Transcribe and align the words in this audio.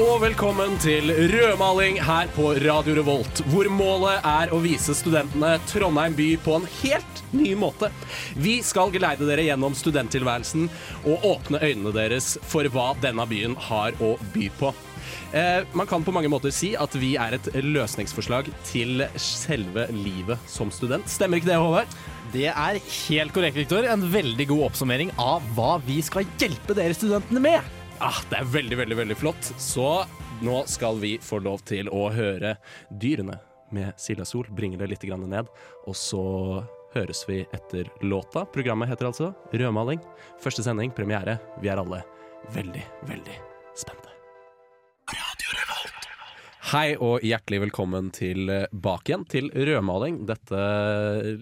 Og 0.00 0.22
velkommen 0.22 0.78
til 0.80 1.10
rødmaling 1.28 1.98
her 2.00 2.30
på 2.32 2.54
Radio 2.64 2.94
Revolt, 2.96 3.42
hvor 3.52 3.68
målet 3.68 4.24
er 4.24 4.52
å 4.54 4.60
vise 4.64 4.94
studentene 4.96 5.50
Trondheim 5.68 6.14
by 6.16 6.28
på 6.40 6.54
en 6.56 6.64
helt 6.78 7.20
ny 7.36 7.50
måte. 7.60 7.90
Vi 8.40 8.54
skal 8.64 8.92
geleide 8.94 9.28
dere 9.28 9.44
gjennom 9.44 9.76
studenttilværelsen 9.76 10.70
og 11.02 11.26
åpne 11.28 11.60
øynene 11.60 11.92
deres 11.92 12.38
for 12.48 12.64
hva 12.72 12.94
denne 13.02 13.26
byen 13.28 13.58
har 13.68 13.92
å 14.00 14.14
by 14.32 14.48
på. 14.62 14.72
Eh, 15.36 15.68
man 15.76 15.90
kan 15.90 16.04
på 16.06 16.14
mange 16.16 16.32
måter 16.32 16.54
si 16.54 16.72
at 16.72 16.96
vi 16.96 17.12
er 17.20 17.36
et 17.36 17.52
løsningsforslag 17.60 18.48
til 18.70 19.04
selve 19.20 19.90
livet 19.92 20.40
som 20.48 20.72
student. 20.72 21.04
Stemmer 21.10 21.42
ikke 21.42 21.52
det, 21.52 21.60
Håvard? 21.60 22.00
Det 22.32 22.48
er 22.48 22.80
helt 22.80 23.36
korrekt, 23.36 23.60
Viktor. 23.60 23.84
En 23.84 24.08
veldig 24.08 24.48
god 24.54 24.70
oppsummering 24.70 25.12
av 25.20 25.44
hva 25.52 25.76
vi 25.84 26.00
skal 26.00 26.24
hjelpe 26.40 26.80
dere 26.80 26.96
studentene 26.96 27.44
med. 27.44 27.81
Ah, 28.02 28.18
det 28.30 28.40
er 28.40 28.48
veldig, 28.50 28.76
veldig, 28.80 28.96
veldig 28.98 29.16
flott. 29.16 29.48
Så 29.62 29.86
nå 30.42 30.56
skal 30.66 30.98
vi 30.98 31.14
få 31.22 31.38
lov 31.44 31.62
til 31.70 31.86
å 31.94 32.08
høre 32.10 32.56
dyrene 32.90 33.38
med 33.72 33.94
Silja 34.00 34.26
Sol 34.26 34.48
bringe 34.50 34.76
det 34.80 34.90
litt 34.90 35.06
ned. 35.06 35.46
Og 35.86 35.96
så 35.96 36.24
høres 36.96 37.22
vi 37.28 37.44
etter 37.54 37.88
låta. 38.02 38.44
Programmet 38.44 38.90
heter 38.90 39.06
altså 39.06 39.32
Rødmaling. 39.52 40.02
Første 40.42 40.66
sending, 40.66 40.90
premiere. 40.90 41.38
Vi 41.62 41.70
er 41.70 41.78
alle 41.78 42.02
veldig, 42.52 42.82
veldig 43.06 43.38
spente. 43.78 44.11
Hei 46.72 46.94
og 46.96 47.20
hjertelig 47.20 47.58
velkommen 47.66 48.06
tilbake 48.16 49.10
igjen 49.10 49.24
til 49.28 49.50
Rødmaling. 49.52 50.22
Dette 50.24 50.60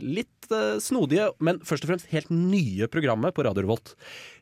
litt 0.02 0.48
eh, 0.50 0.80
snodige, 0.82 1.28
men 1.38 1.60
først 1.62 1.84
og 1.86 1.92
fremst 1.92 2.08
helt 2.10 2.32
nye 2.34 2.88
programmet 2.90 3.36
på 3.36 3.44
Radio 3.46 3.62
Revolt. 3.62 3.92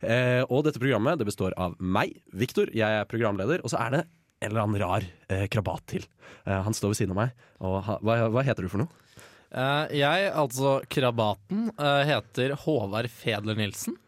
Eh, 0.01 0.41
og 0.47 0.63
dette 0.65 0.81
programmet 0.81 1.21
det 1.21 1.27
består 1.29 1.53
av 1.61 1.75
meg, 1.77 2.15
Viktor, 2.33 2.73
jeg 2.73 3.03
er 3.03 3.05
programleder, 3.11 3.61
og 3.61 3.75
så 3.75 3.83
er 3.85 3.99
det 3.99 4.01
en 4.07 4.49
eller 4.49 4.63
annen 4.63 4.81
rar 4.81 5.05
eh, 5.29 5.45
krabat 5.53 5.85
til. 5.93 6.09
Eh, 6.47 6.57
han 6.57 6.73
står 6.73 6.95
ved 6.95 7.01
siden 7.03 7.13
av 7.13 7.21
meg. 7.21 7.45
Ha, 7.61 7.99
hva, 8.01 8.17
hva 8.33 8.47
heter 8.49 8.65
du 8.65 8.73
for 8.73 8.87
noe? 8.87 9.21
Eh, 9.53 9.99
jeg, 10.01 10.33
altså 10.33 10.79
krabaten, 10.89 11.69
eh, 11.77 12.01
heter 12.15 12.57
Håvard 12.65 13.13
Fedler 13.13 13.61
Nilsen. 13.61 14.01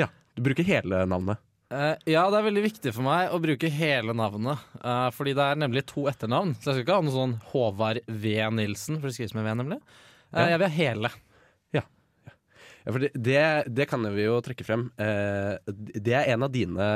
Ja, 0.00 0.08
Du 0.32 0.40
bruker 0.48 0.64
hele 0.64 1.04
navnet. 1.12 1.44
Eh, 1.70 1.96
ja, 2.10 2.24
det 2.26 2.38
er 2.40 2.46
veldig 2.48 2.62
viktig 2.64 2.92
for 2.96 3.06
meg 3.06 3.30
å 3.30 3.38
bruke 3.42 3.70
hele 3.70 4.14
navnet, 4.16 4.58
Uh, 4.80 5.10
fordi 5.12 5.34
det 5.36 5.44
er 5.44 5.58
nemlig 5.60 5.82
to 5.90 6.06
etternavn. 6.10 6.54
Så 6.56 6.70
jeg 6.70 6.78
skal 6.78 6.84
ikke 6.86 6.94
ha 6.96 7.04
noe 7.04 7.14
sånn 7.14 7.34
Håvard 7.50 7.98
V. 8.08 8.30
Nilsen, 8.56 8.96
for 8.98 9.10
det 9.10 9.16
skrives 9.18 9.34
med 9.36 9.44
V, 9.44 9.52
nemlig. 9.60 9.76
Uh, 10.32 10.38
Ja. 10.40 10.46
Jeg 10.54 10.60
vil 10.62 10.66
ha 10.66 10.76
hele. 10.78 11.10
Ja, 12.80 12.94
for 12.94 13.04
det, 13.04 13.10
det, 13.12 13.42
det 13.76 13.86
kan 13.90 14.06
vi 14.16 14.24
jo 14.24 14.38
trekke 14.40 14.64
frem. 14.64 14.86
Det 14.96 16.14
er 16.16 16.30
en 16.32 16.46
av 16.46 16.48
dine 16.54 16.86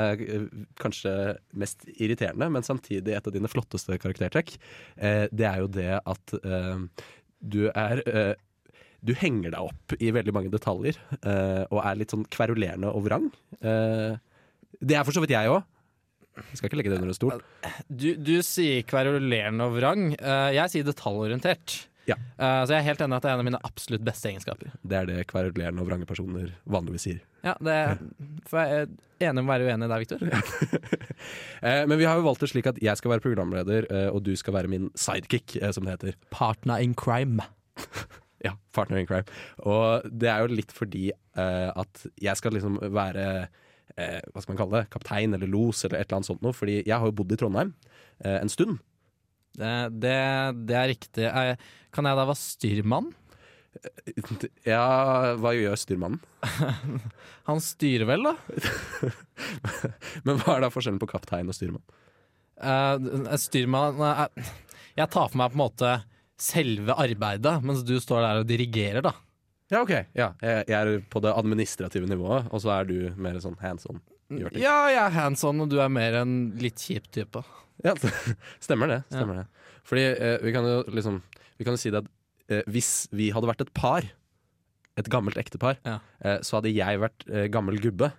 kanskje 0.81 1.13
mest 1.53 1.85
irriterende, 1.93 2.47
men 2.49 2.65
samtidig 2.65 3.13
et 3.13 3.29
av 3.29 3.35
dine 3.35 3.51
flotteste 3.51 3.99
karaktertrekk. 4.01 4.55
Det 4.97 5.45
er 5.45 5.61
jo 5.61 5.69
det 5.69 5.99
at 6.01 6.33
du 7.37 7.59
er 7.69 8.01
Du 9.05 9.13
henger 9.13 9.53
deg 9.53 9.61
opp 9.61 9.93
i 10.01 10.09
veldig 10.09 10.33
mange 10.33 10.49
detaljer 10.49 10.97
og 11.69 11.79
er 11.83 12.01
litt 12.01 12.17
sånn 12.17 12.25
kverulerende 12.33 12.89
og 12.89 13.05
vrang. 13.05 13.29
Eh, 13.61 14.17
det 14.81 14.99
er 14.99 15.07
for 15.07 15.15
så 15.15 15.23
vidt 15.23 15.35
jeg 15.35 15.51
òg. 15.51 15.63
Jeg 16.35 16.59
skal 16.59 16.67
ikke 16.67 16.79
legge 16.81 16.91
det 16.91 16.99
under 16.99 17.11
en 17.11 17.17
stol. 17.17 17.43
Du, 17.87 18.09
du 18.19 18.35
sier 18.43 18.83
kverulerende 18.87 19.67
og 19.69 19.77
vrang. 19.77 20.09
Eh, 20.17 20.55
jeg 20.57 20.73
sier 20.73 20.87
detaljorientert. 20.87 21.77
Ja. 22.09 22.17
Eh, 22.19 22.61
så 22.67 22.75
jeg 22.75 22.81
er 22.81 22.87
helt 22.89 23.03
enig 23.05 23.17
at 23.17 23.25
det 23.25 23.31
er 23.31 23.37
en 23.37 23.43
av 23.43 23.47
mine 23.47 23.61
absolutt 23.65 24.03
beste 24.05 24.29
egenskaper. 24.29 24.73
Det 24.83 24.99
er 24.99 25.07
det 25.09 25.25
kverulerende 25.31 25.83
og 25.83 25.87
vrange 25.89 26.07
personer 26.09 26.51
vanligvis 26.67 27.07
sier. 27.07 27.21
Ja, 27.45 27.55
det 27.63 27.77
For 28.49 28.59
jeg 28.59 28.83
er 28.83 29.29
enig 29.29 29.43
om 29.43 29.47
å 29.47 29.53
være 29.53 29.69
uenig 29.69 29.91
der, 29.91 30.05
Victor. 30.05 30.25
Eh, 31.65 31.81
men 31.89 31.97
vi 31.97 32.05
har 32.05 32.19
jo 32.19 32.25
valgt 32.27 32.43
det 32.43 32.51
slik 32.51 32.67
at 32.69 32.77
jeg 32.83 32.99
skal 32.99 33.09
være 33.09 33.23
programleder, 33.23 33.87
og 34.11 34.19
du 34.27 34.35
skal 34.37 34.53
være 34.53 34.69
min 34.69 34.89
sidekick, 34.99 35.55
som 35.73 35.87
det 35.87 35.95
heter. 35.95 36.17
Partner 36.35 36.83
in 36.83 36.93
crime. 36.99 37.41
Ja, 38.45 38.51
partner 38.75 38.99
in 39.01 39.07
crime. 39.09 39.25
Og 39.65 40.05
det 40.05 40.29
er 40.29 40.43
jo 40.43 40.57
litt 40.59 40.73
fordi 40.75 41.07
uh, 41.37 41.71
at 41.73 42.03
jeg 42.21 42.37
skal 42.37 42.53
liksom 42.53 42.77
være 42.93 43.47
eh, 43.99 44.21
hva 44.31 44.43
skal 44.43 44.53
man 44.53 44.61
kalle 44.63 44.81
det, 44.81 44.91
kaptein 44.93 45.37
eller 45.37 45.51
los 45.51 45.83
eller 45.85 45.99
et 45.99 46.07
eller 46.07 46.19
annet 46.19 46.31
sånt 46.31 46.45
noe. 46.45 46.55
Fordi 46.55 46.81
jeg 46.81 46.95
har 46.95 47.09
jo 47.09 47.17
bodd 47.19 47.35
i 47.35 47.39
Trondheim 47.39 47.73
eh, 48.23 48.39
en 48.39 48.51
stund. 48.51 48.79
Det, 49.55 49.75
det, 50.03 50.17
det 50.67 50.79
er 50.79 50.91
riktig. 50.91 51.27
Jeg, 51.27 51.59
kan 51.95 52.09
jeg 52.09 52.19
da 52.19 52.27
være 52.27 52.41
styrmann? 52.41 53.13
Ja, 54.65 55.35
hva 55.39 55.51
gjør 55.55 55.75
styrmannen? 55.79 56.21
Han 57.49 57.61
styrer 57.63 58.07
vel, 58.07 58.25
da? 58.25 58.35
Men 60.25 60.39
hva 60.39 60.55
er 60.55 60.65
da 60.65 60.71
forskjellen 60.73 61.01
på 61.01 61.09
kaptein 61.11 61.51
og 61.51 61.57
styrmann? 61.57 61.83
Uh, 62.55 63.35
styrmann 63.35 63.99
uh, 63.99 64.29
Jeg 64.95 65.11
tar 65.11 65.27
for 65.27 65.39
meg 65.41 65.51
på 65.51 65.57
en 65.57 65.63
måte 65.65 65.89
selve 66.39 66.95
arbeidet, 66.99 67.57
mens 67.63 67.83
du 67.87 67.97
står 67.99 68.23
der 68.23 68.41
og 68.41 68.47
dirigerer, 68.49 69.03
da. 69.05 69.13
Ja, 69.75 69.81
OK. 69.83 69.91
Ja, 70.15 70.29
jeg, 70.41 70.65
jeg 70.71 70.75
er 70.79 71.03
på 71.11 71.21
det 71.25 71.33
administrative 71.35 72.07
nivået, 72.09 72.47
og 72.55 72.61
så 72.63 72.71
er 72.79 72.87
du 72.89 72.95
mer 73.19 73.37
sånn 73.43 73.57
hands 73.61 73.85
on. 73.91 73.99
Ja, 74.31 74.77
jeg 74.89 74.97
er 75.03 75.13
hands 75.13 75.43
on, 75.45 75.59
og 75.65 75.69
du 75.69 75.77
er 75.83 75.91
mer 75.91 76.15
en 76.23 76.35
litt 76.63 76.79
kjip 76.81 77.11
type. 77.13 77.43
Ja, 77.85 77.93
stemmer 78.65 78.89
det. 78.89 79.01
Stemmer 79.11 79.43
det. 79.43 79.47
Fordi 79.85 80.05
eh, 80.15 80.37
vi 80.41 80.53
kan 80.55 80.65
jo 80.65 80.77
liksom 80.95 81.19
Vi 81.59 81.65
kan 81.67 81.75
jo 81.75 81.81
si 81.81 81.91
det 81.93 81.99
at 82.01 82.07
eh, 82.49 82.63
hvis 82.71 82.93
vi 83.13 83.27
hadde 83.35 83.47
vært 83.51 83.61
et 83.67 83.73
par, 83.77 84.07
et 84.97 85.09
gammelt 85.11 85.37
ektepar, 85.39 85.77
Ja. 85.85 85.99
eh, 86.23 86.39
så 86.43 86.57
hadde 86.57 86.71
jeg 86.73 86.99
vært 87.03 87.27
eh, 87.29 87.45
gammel 87.53 87.77
gubbe, 87.83 88.09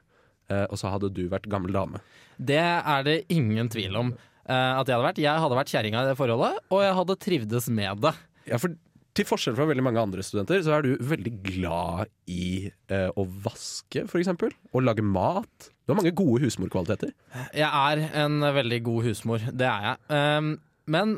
eh, 0.53 0.66
og 0.71 0.77
så 0.81 0.93
hadde 0.93 1.11
du 1.16 1.25
vært 1.33 1.49
gammel 1.53 1.72
dame. 1.75 2.00
Det 2.39 2.61
er 2.61 3.03
det 3.09 3.16
ingen 3.33 3.69
tvil 3.72 3.97
om 3.99 4.12
eh, 4.12 4.53
at 4.53 4.87
jeg 4.87 4.95
hadde 4.95 5.09
vært. 5.09 5.21
Jeg 5.25 5.43
hadde 5.43 5.59
vært 5.59 5.72
kjerringa 5.75 6.05
i 6.05 6.11
det 6.12 6.16
forholdet, 6.21 6.61
og 6.71 6.84
jeg 6.84 6.97
hadde 7.00 7.19
trivdes 7.27 7.69
med 7.81 8.05
det. 8.06 8.15
Ja, 8.53 8.61
for 8.62 8.77
til 9.16 9.27
forskjell 9.28 9.56
fra 9.56 9.66
veldig 9.71 9.84
mange 9.87 10.03
andre 10.03 10.25
studenter, 10.25 10.60
så 10.65 10.77
er 10.77 10.84
du 10.84 11.06
veldig 11.09 11.32
glad 11.47 12.10
i 12.31 12.69
eh, 12.93 13.09
å 13.16 13.25
vaske, 13.47 14.04
eksempel. 14.04 14.53
Og 14.72 14.84
lage 14.84 15.04
mat. 15.04 15.71
Du 15.87 15.93
har 15.94 16.00
mange 16.00 16.15
gode 16.16 16.44
husmorkvaliteter. 16.44 17.15
Jeg 17.56 17.66
er 17.71 18.04
en 18.25 18.41
veldig 18.43 18.81
god 18.87 19.09
husmor, 19.09 19.49
det 19.54 19.69
er 19.71 19.88
jeg. 19.91 19.99
Um, 20.12 20.53
men 20.87 21.16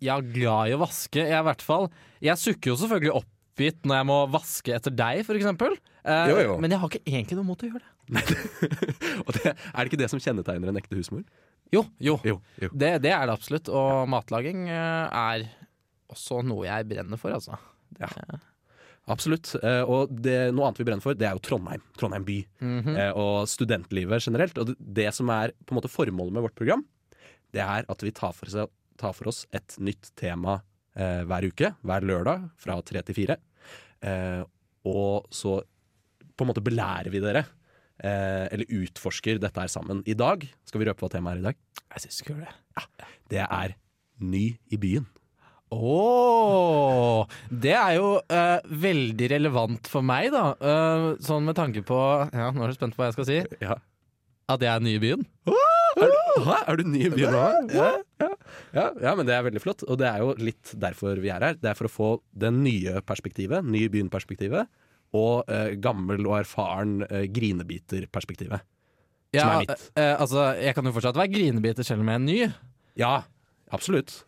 jeg 0.00 0.14
er 0.14 0.32
glad 0.32 0.70
i 0.70 0.76
å 0.76 0.80
vaske. 0.80 1.20
Jeg, 1.20 1.36
i 1.36 1.46
hvert 1.50 1.64
fall, 1.64 1.90
jeg 2.24 2.40
sukker 2.40 2.72
jo 2.72 2.78
selvfølgelig 2.80 3.14
oppgitt 3.20 3.84
når 3.88 4.00
jeg 4.00 4.08
må 4.08 4.18
vaske 4.32 4.76
etter 4.76 4.94
deg, 4.96 5.24
eksempel. 5.36 5.76
Eh, 6.04 6.26
Jo, 6.32 6.40
jo. 6.46 6.58
Men 6.62 6.72
jeg 6.72 6.80
har 6.80 6.92
ikke 6.92 7.04
egentlig 7.04 7.40
noe 7.40 7.48
mot 7.50 7.60
å 7.64 7.68
gjøre 7.68 7.82
det. 7.84 8.24
og 9.26 9.34
det, 9.36 9.52
er 9.52 9.76
det 9.76 9.90
ikke 9.90 10.00
det 10.00 10.10
som 10.12 10.22
kjennetegner 10.22 10.72
en 10.72 10.80
ekte 10.80 10.96
husmor? 10.98 11.26
Jo, 11.70 11.84
jo. 12.02 12.16
Jo. 12.26 12.40
jo. 12.58 12.70
Det, 12.72 12.96
det 13.04 13.12
er 13.14 13.28
det 13.28 13.34
absolutt. 13.34 13.68
Og 13.70 14.08
matlaging 14.10 14.66
eh, 14.72 15.20
er 15.36 15.44
også 16.12 16.40
noe 16.46 16.66
jeg 16.68 16.88
brenner 16.90 17.20
for, 17.20 17.34
altså. 17.36 17.58
Ja. 18.00 18.08
Absolutt. 19.10 19.52
Eh, 19.64 19.82
og 19.88 20.12
det, 20.22 20.36
noe 20.54 20.68
annet 20.68 20.80
vi 20.82 20.86
brenner 20.86 21.02
for, 21.04 21.16
det 21.18 21.26
er 21.26 21.34
jo 21.34 21.42
Trondheim. 21.42 21.82
Trondheim 21.98 22.26
by. 22.26 22.38
Mhm. 22.62 22.96
eh, 22.96 23.12
og 23.18 23.48
studentlivet 23.50 24.22
generelt. 24.26 24.58
Og 24.60 24.74
det, 24.78 25.08
som 25.16 25.30
er 25.34 25.54
på 25.64 25.74
en 25.74 25.80
måte 25.80 25.90
formålet 25.90 26.36
med 26.36 26.46
vårt 26.46 26.58
program, 26.58 26.84
det 27.54 27.62
er 27.64 27.88
at 27.90 28.04
vi 28.06 28.12
tar 28.14 28.34
for, 28.36 28.50
seg, 28.52 28.70
tar 29.00 29.14
for 29.16 29.32
oss 29.32 29.44
et 29.56 29.74
nytt 29.82 30.12
tema 30.20 30.60
eh, 30.94 31.22
hver 31.26 31.48
uke. 31.50 31.72
Hver 31.82 32.06
lørdag 32.06 32.50
fra 32.60 32.78
tre 32.86 33.02
til 33.08 33.16
fire. 33.18 33.38
Eh, 34.06 34.42
og 34.86 35.26
så 35.34 35.58
på 36.36 36.44
en 36.46 36.52
måte 36.52 36.62
belærer 36.64 37.10
vi 37.12 37.20
dere. 37.24 37.42
Eh, 38.00 38.46
eller 38.54 38.70
utforsker 38.80 39.40
dette 39.42 39.60
her 39.60 39.68
sammen. 39.72 40.04
I 40.08 40.14
dag 40.16 40.46
skal 40.64 40.80
vi 40.80 40.86
røpe 40.88 41.02
hva 41.04 41.10
temaet 41.12 41.40
er 41.40 41.42
i 41.42 41.48
dag. 41.50 41.58
Jeg 41.90 42.04
syns 42.06 42.22
ikke 42.22 42.38
det. 42.38 42.54
Det 43.32 43.42
er 43.44 43.74
ny 44.22 44.44
i 44.72 44.78
byen. 44.80 45.08
Åh, 45.70 47.26
det 47.62 47.74
er 47.78 47.94
jo 47.98 48.08
uh, 48.18 48.58
veldig 48.82 49.28
relevant 49.34 49.90
for 49.90 50.02
meg, 50.06 50.30
da. 50.34 50.44
Uh, 50.58 51.06
sånn 51.22 51.46
med 51.46 51.56
tanke 51.58 51.82
på 51.86 51.98
Ja, 52.34 52.48
nå 52.54 52.64
er 52.66 52.72
du 52.72 52.78
spent 52.78 52.96
på 52.96 53.02
hva 53.02 53.10
jeg 53.10 53.16
skal 53.18 53.28
si. 53.28 53.38
Ja. 53.62 53.76
At 54.50 54.64
jeg 54.64 54.70
er 54.72 54.82
ny 54.82 54.96
i 54.98 55.02
byen. 55.02 55.22
Er, 55.46 56.10
du- 56.10 56.50
er 56.56 56.78
du 56.80 56.84
ny 56.90 57.04
i 57.06 57.12
byen 57.12 57.34
nå? 57.34 57.44
Ja, 57.76 57.90
ja. 58.74 58.84
Ja, 59.02 59.12
men 59.18 59.26
det 59.28 59.34
er 59.36 59.44
veldig 59.46 59.62
flott. 59.62 59.84
Og 59.86 59.98
det 60.00 60.08
er 60.10 60.22
jo 60.24 60.32
litt 60.42 60.72
derfor 60.80 61.18
vi 61.22 61.30
er 61.32 61.42
her. 61.46 61.56
Det 61.58 61.70
er 61.72 61.78
for 61.78 61.86
å 61.88 61.92
få 61.92 62.08
det 62.34 62.50
nye 62.54 62.98
perspektivet, 63.06 63.62
ny 63.66 63.84
i 63.86 63.90
byen-perspektivet, 63.92 64.68
og 65.18 65.46
uh, 65.50 65.70
gammel 65.82 66.26
og 66.30 66.36
erfaren 66.42 67.00
grinebiter-perspektivet. 67.34 68.62
Som 69.30 69.38
Ja, 69.38 69.46
er 69.54 69.60
mitt. 69.62 69.82
altså, 69.94 70.48
jeg 70.58 70.74
kan 70.74 70.86
jo 70.88 70.94
fortsatt 70.96 71.14
være 71.18 71.30
grinebiter 71.30 71.86
selv 71.86 72.02
om 72.02 72.08
jeg 72.10 72.18
er 72.18 72.24
ny. 72.26 72.38
Ja, 72.98 73.12
absolutt. 73.70 74.24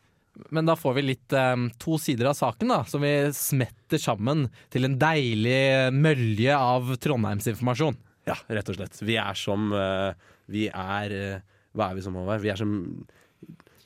Men 0.52 0.68
da 0.68 0.76
får 0.78 0.94
vi 0.96 1.04
litt 1.04 1.34
um, 1.36 1.66
to 1.80 1.98
sider 2.00 2.30
av 2.30 2.36
saken, 2.38 2.70
da, 2.72 2.80
som 2.88 3.04
vi 3.04 3.12
smetter 3.36 4.00
sammen 4.00 4.46
til 4.72 4.88
en 4.88 4.96
deilig 5.00 5.92
mølje 5.92 6.56
av 6.56 6.94
Trondheimsinformasjon. 7.04 7.98
Ja, 8.28 8.38
rett 8.48 8.70
og 8.72 8.78
slett. 8.78 8.96
Vi 9.02 9.18
er 9.20 9.36
som 9.36 9.72
uh, 9.74 10.14
Vi 10.52 10.68
er 10.70 11.12
uh, 11.12 11.42
Hva 11.74 11.90
er 11.90 11.98
vi 11.98 12.04
som 12.04 12.16
Håvard? 12.16 12.42
Vi 12.44 12.52
er 12.52 12.60
som 12.60 12.74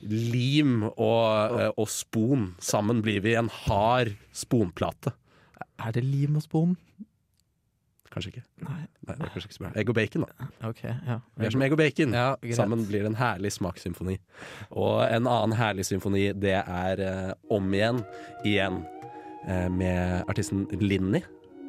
lim 0.07 0.83
og, 0.85 0.97
uh, 1.57 1.71
og 1.73 1.87
spon. 1.91 2.51
Sammen 2.63 3.01
blir 3.03 3.23
vi 3.25 3.33
en 3.39 3.49
hard 3.65 4.13
sponplate. 4.35 5.15
Er 5.81 5.95
det 5.95 6.05
lim 6.05 6.37
og 6.37 6.45
spon? 6.45 6.77
Kanskje 8.17 8.31
ikke. 8.33 8.43
Nei. 8.65 8.79
Nei, 9.05 9.13
det 9.13 9.27
er 9.27 9.31
kanskje 9.33 9.47
ikke 9.47 9.55
så 9.55 9.63
bra. 9.63 9.71
Egg 9.77 9.91
og 9.91 9.97
bacon, 9.97 10.23
da. 10.25 10.47
OK, 10.71 10.81
ja. 10.89 11.17
Vi 11.37 11.45
er 11.45 11.53
som 11.53 11.63
egg 11.65 11.75
og 11.75 11.81
bacon. 11.81 12.15
Ja. 12.17 12.27
Sammen 12.57 12.81
blir 12.89 13.05
det 13.05 13.11
en 13.11 13.19
herlig 13.19 13.51
smakssymfoni. 13.53 14.17
Og 14.73 14.95
en 15.05 15.29
annen 15.29 15.53
herlig 15.59 15.85
symfoni, 15.85 16.25
det 16.33 16.57
er 16.63 17.03
eh, 17.05 17.31
Om 17.53 17.69
igjen, 17.77 18.01
igjen, 18.47 18.81
eh, 19.45 19.67
med 19.69 20.25
artisten 20.31 20.65
Linni. 20.81 21.21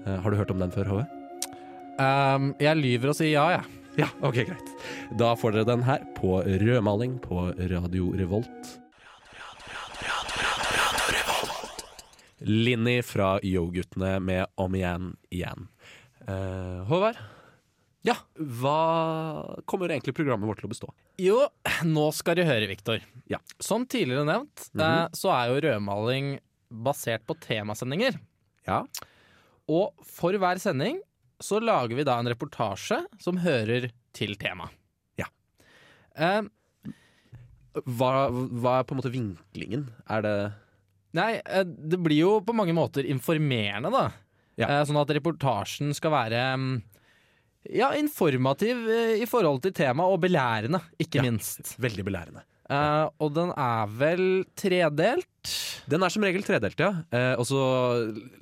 Eh, 0.07 0.17
har 0.25 0.33
du 0.33 0.41
hørt 0.41 0.55
om 0.55 0.65
den 0.65 0.73
før, 0.73 0.89
HV? 0.95 1.05
Um, 1.99 2.53
jeg 2.63 2.79
lyver 2.79 3.13
og 3.13 3.19
sier 3.19 3.35
ja, 3.35 3.47
jeg. 3.59 3.79
Ja, 3.99 4.09
ok, 4.23 4.45
greit. 4.47 4.75
Da 5.21 5.35
får 5.37 5.57
dere 5.57 5.69
den 5.75 5.83
her 5.85 6.05
på 6.17 6.39
rødmaling 6.47 7.19
på 7.21 7.49
Radio 7.59 8.13
Revolt. 8.17 8.77
Linni 12.39 13.01
fra 13.03 13.41
Yo-guttene 13.43 14.21
med 14.23 14.47
Om 14.55 14.75
igjen, 14.79 15.17
igjen. 15.35 15.67
Eh, 16.29 16.85
Håvard? 16.89 17.17
Ja. 18.07 18.15
Hva 18.39 18.77
kommer 19.69 19.91
egentlig 19.93 20.15
programmet 20.17 20.49
vårt 20.49 20.61
til 20.63 20.69
å 20.69 20.73
bestå? 20.73 20.91
Jo, 21.21 21.39
nå 21.89 22.09
skal 22.15 22.39
du 22.39 22.45
høre, 22.47 22.69
Viktor. 22.71 23.03
Ja. 23.33 23.41
Som 23.61 23.87
tidligere 23.91 24.27
nevnt, 24.29 24.69
Mhm. 24.75 24.83
eh, 24.85 25.09
så 25.19 25.33
er 25.35 25.49
jo 25.53 25.61
rødmaling 25.67 26.39
basert 26.71 27.25
på 27.27 27.35
temasendinger. 27.41 28.19
Ja. 28.67 28.85
Og 29.69 29.95
for 30.05 30.33
hver 30.33 30.61
sending 30.61 31.01
så 31.41 31.61
lager 31.63 31.95
vi 31.97 32.05
da 32.05 32.19
en 32.19 32.27
reportasje 32.27 33.05
som 33.21 33.39
hører 33.39 33.91
til 34.13 34.35
temaet. 34.37 34.71
Ja. 35.19 35.27
Eh, 36.17 36.43
Hva, 37.79 38.29
hva 38.33 38.81
er 38.81 38.85
på 38.89 38.95
en 38.97 38.99
måte 38.99 39.13
vinklingen? 39.13 39.85
Er 40.11 40.23
det 40.23 40.53
nei, 41.15 41.41
eh, 41.47 41.63
det 41.63 42.01
blir 42.03 42.19
jo 42.25 42.41
på 42.41 42.53
mange 42.57 42.75
måter 42.75 43.07
informerende, 43.07 43.93
da. 43.93 44.11
Ja. 44.59 44.69
Eh, 44.81 44.85
sånn 44.89 44.99
at 45.01 45.13
reportasjen 45.15 45.95
skal 45.97 46.11
være 46.15 46.45
mm, 46.59 46.71
ja, 47.79 47.93
informativ 47.99 48.85
eh, 48.91 49.17
i 49.23 49.27
forhold 49.31 49.63
til 49.67 49.75
temaet, 49.77 50.15
og 50.17 50.23
belærende, 50.25 50.81
ikke 50.99 51.21
Ja. 51.23 51.27
minst. 51.29 51.77
veldig 51.79 52.05
belærende? 52.09 52.45
Uh, 52.69 53.07
og 53.25 53.31
den 53.33 53.49
er 53.57 53.87
vel 53.97 54.25
tredelt? 54.61 55.53
Den 55.89 56.03
er 56.05 56.13
som 56.13 56.21
regel 56.27 56.43
tredelt, 56.45 56.77
ja. 56.77 56.91
Uh, 57.09 57.33
og 57.41 57.47
så 57.49 57.61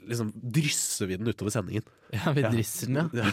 liksom 0.02 0.32
drysser 0.34 1.06
vi 1.06 1.18
den 1.20 1.30
utover 1.30 1.54
sendingen. 1.54 1.84
Ja, 2.10 2.32
vi 2.34 2.42
drysser 2.42 2.90
den, 2.90 3.12
ja. 3.14 3.28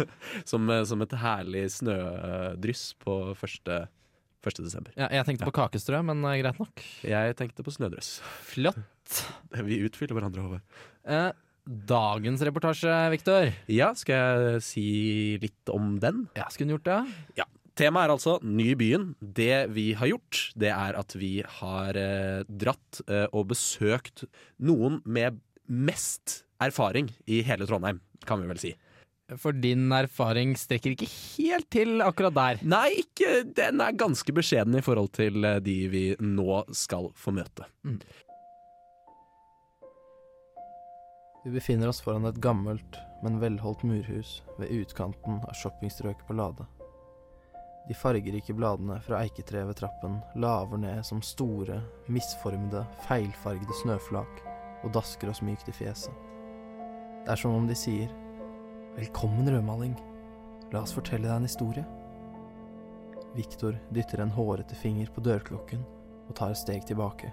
som, 0.50 0.70
som 0.86 1.02
et 1.02 1.16
herlig 1.18 1.64
snødryss 1.74 2.92
på 3.02 3.16
første, 3.34 3.88
1. 4.46 4.60
desember. 4.62 4.92
ja. 4.94 5.08
Jeg 5.10 5.26
tenkte 5.26 5.48
på 5.48 5.56
kakestrø, 5.58 5.98
men 6.06 6.22
greit 6.22 6.60
nok. 6.62 6.84
Jeg 7.02 7.34
tenkte 7.40 7.66
på 7.66 7.74
snødryss 7.74 8.20
Flott. 8.46 8.78
Vi 9.66 9.80
utfyller 9.86 10.14
hverandre, 10.14 10.46
Håvard. 10.46 10.62
Eh, 11.10 11.32
dagens 11.66 12.42
reportasje, 12.46 12.94
Viktor. 13.12 13.50
Ja, 13.72 13.90
skal 13.98 14.16
jeg 14.16 14.64
si 14.64 14.88
litt 15.42 15.74
om 15.74 15.96
den? 16.02 16.26
Ja, 16.38 16.46
skulle 16.50 16.70
hun 16.70 16.78
gjort 16.78 16.88
det? 16.88 17.46
Temaet 17.76 18.08
er 18.08 18.14
altså 18.14 18.38
ny 18.40 18.70
i 18.72 18.78
byen. 18.78 19.10
Det 19.20 19.66
vi 19.76 19.90
har 19.98 20.08
gjort, 20.08 20.40
det 20.56 20.70
er 20.72 20.96
at 20.96 21.12
vi 21.18 21.34
har 21.58 21.98
eh, 22.00 22.46
dratt 22.48 23.02
eh, 23.04 23.26
og 23.36 23.50
besøkt 23.52 24.24
noen 24.64 25.02
med 25.04 25.42
mest 25.66 26.42
erfaring 26.62 27.10
i 27.28 27.42
hele 27.44 27.68
Trondheim, 27.68 28.00
kan 28.24 28.40
vi 28.40 28.48
vel 28.48 28.62
si. 28.62 28.72
For 29.42 29.52
din 29.52 29.90
erfaring 29.92 30.54
strekker 30.56 30.94
ikke 30.94 31.08
helt 31.10 31.68
til 31.74 31.98
akkurat 32.04 32.36
der. 32.36 32.60
Nei, 32.62 33.02
ikke, 33.02 33.42
den 33.58 33.82
er 33.82 33.98
ganske 33.98 34.32
beskjeden 34.32 34.78
i 34.78 34.84
forhold 34.86 35.12
til 35.18 35.44
eh, 35.44 35.58
de 35.60 35.76
vi 35.92 36.04
nå 36.22 36.62
skal 36.72 37.10
få 37.18 37.34
møte. 37.36 37.68
Vi 41.46 41.52
befinner 41.52 41.88
oss 41.88 42.00
foran 42.00 42.24
et 42.26 42.40
gammelt, 42.42 42.96
men 43.22 43.38
velholdt 43.38 43.84
murhus 43.86 44.42
ved 44.58 44.72
utkanten 44.80 45.36
av 45.46 45.52
shoppingstrøket 45.54 46.26
på 46.26 46.34
Lade. 46.34 46.66
De 47.86 47.94
fargerike 47.94 48.56
bladene 48.58 48.96
fra 49.06 49.20
eiketreet 49.22 49.68
ved 49.68 49.78
trappen 49.78 50.16
laver 50.42 50.82
ned 50.82 51.06
som 51.06 51.22
store, 51.22 51.78
misformede, 52.10 52.82
feilfargede 53.06 53.78
snøflak 53.84 54.42
og 54.82 54.90
dasker 54.98 55.30
oss 55.30 55.44
mykt 55.46 55.70
i 55.70 55.78
fjeset. 55.78 56.10
Det 57.22 57.36
er 57.36 57.44
som 57.44 57.54
om 57.54 57.70
de 57.70 57.78
sier 57.78 58.10
Velkommen, 58.98 59.46
rødmaling. 59.46 59.94
La 60.74 60.82
oss 60.82 60.98
fortelle 60.98 61.30
deg 61.30 61.36
en 61.36 61.46
historie. 61.46 61.86
Viktor 63.38 63.78
dytter 63.94 64.26
en 64.26 64.34
hårete 64.34 64.82
finger 64.82 65.14
på 65.14 65.22
dørklokken 65.22 65.86
og 66.26 66.34
tar 66.34 66.50
et 66.50 66.64
steg 66.66 66.90
tilbake. 66.90 67.30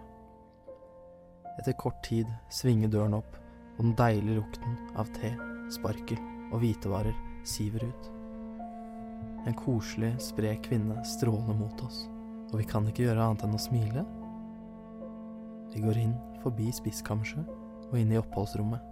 Etter 1.58 1.82
kort 1.82 2.06
tid 2.06 2.30
svinger 2.54 2.94
døren 2.94 3.18
opp, 3.18 3.40
og 3.78 3.86
den 3.86 3.96
deilige 3.98 4.40
lukten 4.40 4.78
av 5.00 5.10
te, 5.16 5.34
sparkel 5.74 6.20
og 6.52 6.62
hvitevarer 6.62 7.16
siver 7.48 7.86
ut. 7.88 8.10
En 9.48 9.56
koselig, 9.58 10.14
sprek 10.24 10.68
kvinne 10.70 11.02
stråler 11.08 11.58
mot 11.58 11.82
oss, 11.84 12.06
og 12.52 12.60
vi 12.62 12.68
kan 12.70 12.86
ikke 12.88 13.08
gjøre 13.08 13.26
annet 13.26 13.44
enn 13.48 13.58
å 13.58 13.62
smile. 13.62 14.06
Vi 15.74 15.82
går 15.84 16.00
inn 16.00 16.16
forbi 16.44 16.70
spiskammerset 16.76 17.50
og 17.90 17.98
inn 18.00 18.14
i 18.14 18.20
oppholdsrommet. 18.22 18.90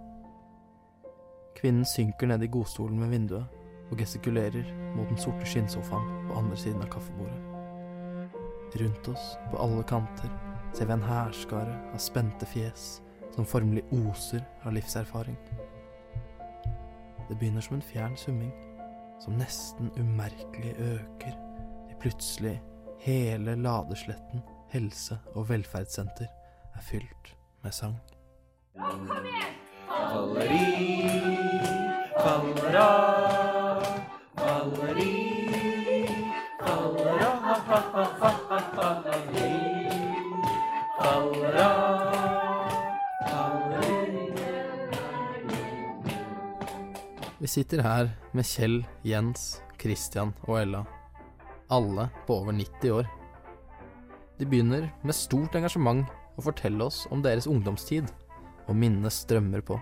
Kvinnen 1.56 1.86
synker 1.86 2.28
ned 2.28 2.42
i 2.42 2.50
godstolen 2.50 3.00
ved 3.04 3.12
vinduet 3.14 3.92
og 3.92 4.00
gestikulerer 4.00 4.66
mot 4.96 5.08
den 5.08 5.20
sorte 5.20 5.46
skinnsofaen 5.48 6.28
på 6.28 6.36
andre 6.40 6.58
siden 6.58 6.82
av 6.82 6.90
kaffebordet. 6.92 7.40
Rundt 8.80 9.08
oss, 9.12 9.24
på 9.52 9.60
alle 9.60 9.84
kanter, 9.84 10.32
ser 10.72 10.88
vi 10.88 10.96
en 10.96 11.04
hærskare 11.04 11.74
av 11.92 12.00
spente 12.00 12.48
fjes 12.48 13.02
som 13.34 13.46
formelig 13.46 13.84
oser 13.90 14.44
av 14.64 14.72
livserfaring. 14.72 15.36
Det 17.28 17.38
begynner 17.38 17.60
som 17.60 17.76
en 17.76 17.82
fjern 17.82 18.16
summing, 18.16 18.52
som 19.20 19.38
nesten 19.38 19.90
umerkelig 19.96 20.74
øker 20.78 21.36
til 21.88 21.96
plutselig 22.00 22.60
hele 23.00 23.54
Ladesletten 23.56 24.42
helse- 24.72 25.18
og 25.34 25.48
velferdssenter 25.48 26.26
er 26.74 26.80
fylt 26.80 27.36
med 27.62 27.72
sang. 27.72 27.96
Vi 47.42 47.48
sitter 47.50 47.80
her 47.82 48.10
med 48.38 48.46
Kjell, 48.46 48.84
Jens, 49.02 49.56
Christian 49.74 50.30
og 50.44 50.60
Ella. 50.60 50.84
Alle 51.74 52.04
på 52.22 52.36
over 52.38 52.54
90 52.54 52.92
år. 52.94 53.08
De 54.38 54.46
begynner 54.46 54.84
med 55.02 55.16
stort 55.18 55.56
engasjement 55.58 56.06
å 56.38 56.44
fortelle 56.46 56.86
oss 56.86 57.00
om 57.10 57.24
deres 57.24 57.48
ungdomstid, 57.50 58.06
og 58.70 58.78
minnene 58.78 59.10
strømmer 59.10 59.64
på. 59.66 59.80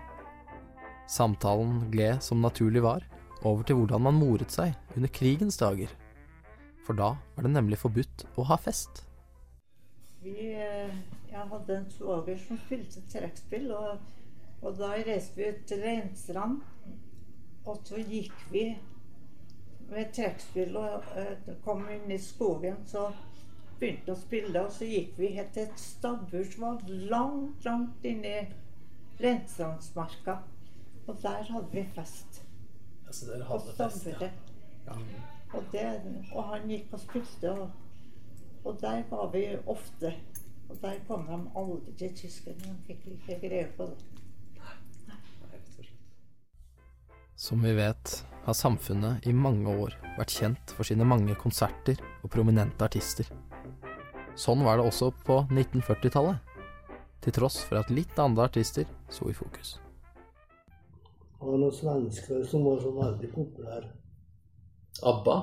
Samtalen 1.05 1.83
gled 1.93 2.25
som 2.25 2.41
naturlig 2.41 2.81
var, 2.81 3.05
over 3.45 3.61
til 3.61 3.77
hvordan 3.77 4.07
man 4.07 4.17
moret 4.17 4.49
seg 4.57 4.73
under 4.95 5.13
krigens 5.13 5.61
dager. 5.61 5.93
For 6.81 6.97
da 6.97 7.11
var 7.35 7.45
det 7.45 7.53
nemlig 7.53 7.77
forbudt 7.83 8.25
å 8.41 8.47
ha 8.49 8.57
fest. 8.57 9.03
Vi, 10.25 10.33
eh, 10.49 10.97
jeg 11.29 11.45
hadde 11.53 11.77
en 11.77 11.87
svoger 11.93 12.41
som 12.41 12.57
spilte 12.65 13.05
trekkspill, 13.13 13.69
og, 13.69 14.01
og 14.65 14.81
da 14.81 14.95
reiste 14.97 15.37
vi 15.37 15.53
ut 15.53 15.65
til 15.69 15.85
Reinstrand. 15.85 16.63
Og 17.65 17.81
så 17.85 17.99
gikk 18.01 18.33
vi 18.51 18.63
med 19.91 20.13
trekkspill 20.15 20.77
og 20.79 21.11
eh, 21.19 21.51
kom 21.65 21.83
inn 21.91 22.11
i 22.11 22.17
skogen. 22.21 22.79
Så 22.87 23.09
begynte 23.81 24.13
å 24.13 24.19
spille, 24.19 24.61
og 24.61 24.73
så 24.73 24.87
gikk 24.87 25.17
vi 25.17 25.33
helt 25.35 25.53
til 25.55 25.67
et 25.67 25.81
stabbur 25.81 26.45
som 26.47 26.65
var 26.67 26.95
langt, 27.11 27.65
langt 27.65 28.05
inni 28.05 28.35
Reinstrandsmarka. 29.21 30.37
Og 31.07 31.17
der 31.21 31.43
hadde 31.49 31.69
vi 31.73 31.85
fest. 31.95 32.43
På 33.11 33.13
ja. 34.85 34.97
Og, 35.53 35.63
det, 35.71 35.87
og 36.31 36.43
han 36.53 36.69
gikk 36.69 36.93
og 36.95 37.01
spilte, 37.03 37.51
og, 37.51 37.71
og 38.63 38.77
der 38.81 39.03
var 39.09 39.31
vi 39.33 39.43
ofte. 39.65 40.13
Og 40.69 40.77
der 40.81 41.01
kom 41.07 41.25
de 41.27 41.39
aldri, 41.59 41.93
til 41.99 42.13
tyskerne. 42.15 42.71
De 42.71 42.77
fikk 42.87 43.09
ikke 43.17 43.39
greie 43.43 43.67
på 43.77 43.89
det. 43.91 44.20
Som 47.41 47.63
vi 47.63 47.73
vet, 47.73 48.25
har 48.43 48.53
samfunnet 48.53 49.25
i 49.27 49.31
mange 49.33 49.71
år 49.83 49.95
vært 50.13 50.29
kjent 50.35 50.71
for 50.77 50.85
sine 50.85 51.05
mange 51.09 51.33
konserter 51.41 51.97
og 52.21 52.29
prominente 52.29 52.85
artister. 52.85 53.25
Sånn 54.37 54.61
var 54.61 54.77
det 54.77 54.83
også 54.85 55.07
på 55.25 55.39
1940-tallet, 55.47 56.37
til 57.25 57.33
tross 57.33 57.57
for 57.65 57.79
at 57.79 57.89
litt 57.89 58.13
andre 58.21 58.45
artister 58.45 58.85
sto 59.09 59.25
i 59.31 59.33
fokus. 59.33 59.79
Det 61.39 61.47
var 61.47 61.57
noen 61.63 61.73
svensker 61.73 62.43
som 62.51 62.67
var 62.67 62.77
så 62.83 62.91
veldig 62.99 63.29
populære. 63.33 63.89
ABBA 65.01 65.37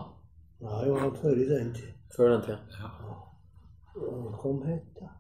Nei, 0.63 0.79
det 0.85 0.93
var 0.95 1.17
før 1.19 1.41
i 1.43 1.49
den 1.49 1.73
tid. 1.75 1.97
før 2.15 2.31
den 2.37 2.45
tida. 2.47 2.93
Hva 3.97 4.37
Kom 4.39 4.63
het 4.69 5.03
det? 5.03 5.11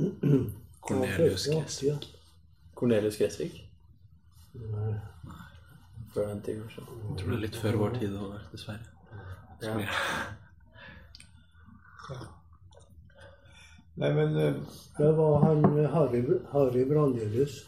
Cornelius 0.88 1.46
Ja, 1.50 1.60
Gressvik. 1.60 2.08
Cornelius 2.74 3.20
Gressvik. 3.20 3.60
Nei. 4.54 4.92
Før 6.12 6.26
den 6.28 6.42
tid, 6.44 6.60
kanskje. 6.60 6.82
Jeg 6.84 7.18
tror 7.18 7.30
det 7.32 7.36
er 7.38 7.42
litt 7.46 7.56
før 7.62 7.78
vår 7.80 7.94
tid, 8.00 8.16
òg, 8.20 8.38
dessverre. 8.52 8.86
Ja. 9.62 9.76
Nei, 14.00 14.08
men 14.16 14.36
eh, 14.40 14.54
det 14.96 15.10
var 15.16 15.36
han 15.44 15.64
eh, 15.78 15.90
Harry, 15.92 16.22
Harry 16.52 16.84
Brandelius. 16.88 17.58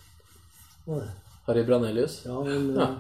Harry 1.46 1.64
Branelius. 1.68 2.16
Ja, 2.26 2.38
han 2.44 2.70
Ja. 2.74 2.86
eh, 2.88 2.96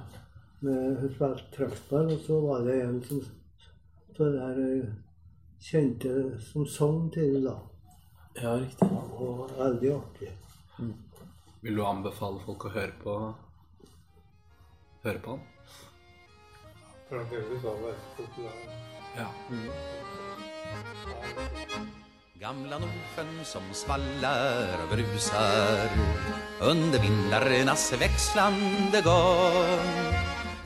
med 0.64 1.00
hun 1.00 1.10
spilte 1.14 1.50
trekkspill, 1.56 2.12
og 2.14 2.20
så 2.26 2.38
var 2.44 2.62
det 2.68 2.76
en 2.84 3.00
som 3.04 3.20
så 4.16 4.28
det 4.30 4.40
her, 4.40 4.94
kjente 5.60 6.12
som 6.40 6.66
sang 6.70 7.10
til 7.12 7.34
det 7.34 7.42
da. 7.48 7.56
Ja, 8.40 8.52
riktig. 8.60 8.88
Og 9.18 9.50
veldig 9.58 9.90
artig. 9.96 10.30
Vil 11.64 11.76
du 11.76 11.82
anbefale 11.84 12.38
folk 12.46 12.68
å 12.68 12.74
høre 12.76 12.94
på 13.02 13.16
Høre 15.04 15.18
på 15.20 15.30
han? 15.30 15.40
Ja. 19.16 19.26
Gamla 22.40 22.78
Nordsjön 22.78 23.44
som 23.44 23.62
svallar 23.72 24.68
och 24.82 24.96
brusar 24.96 25.88
under 26.60 26.98
vindarnas 26.98 27.92
växlande 27.92 29.00
gång 29.04 30.14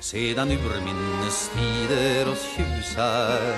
Sedan 0.00 0.50
urminnes 0.50 1.50
tider 1.54 2.32
oss 2.32 2.46
tjusar 2.56 3.56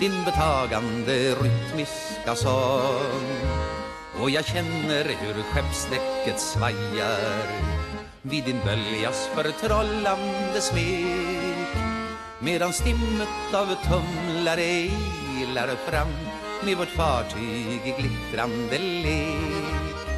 din 0.00 0.24
betagande 0.24 1.34
rytmiska 1.34 2.34
sång 2.34 3.58
och 4.20 4.30
jag 4.30 4.44
känner 4.44 5.04
hur 5.04 5.42
skeppsdäcket 5.42 6.40
svajar 6.40 7.78
vid 8.22 8.44
din 8.44 8.60
böljas 8.64 9.28
förtrollande 9.34 10.60
smek 10.60 11.68
medan 12.40 12.72
stimmet 12.72 13.54
av 13.54 13.66
tumlare 13.66 14.88
ilar 15.42 15.66
fram 15.66 16.08
med 16.64 16.76
vårt 16.76 16.88
fartyg 16.88 17.80
i 17.84 17.94
glittrande 17.98 18.78
lek 18.78 20.08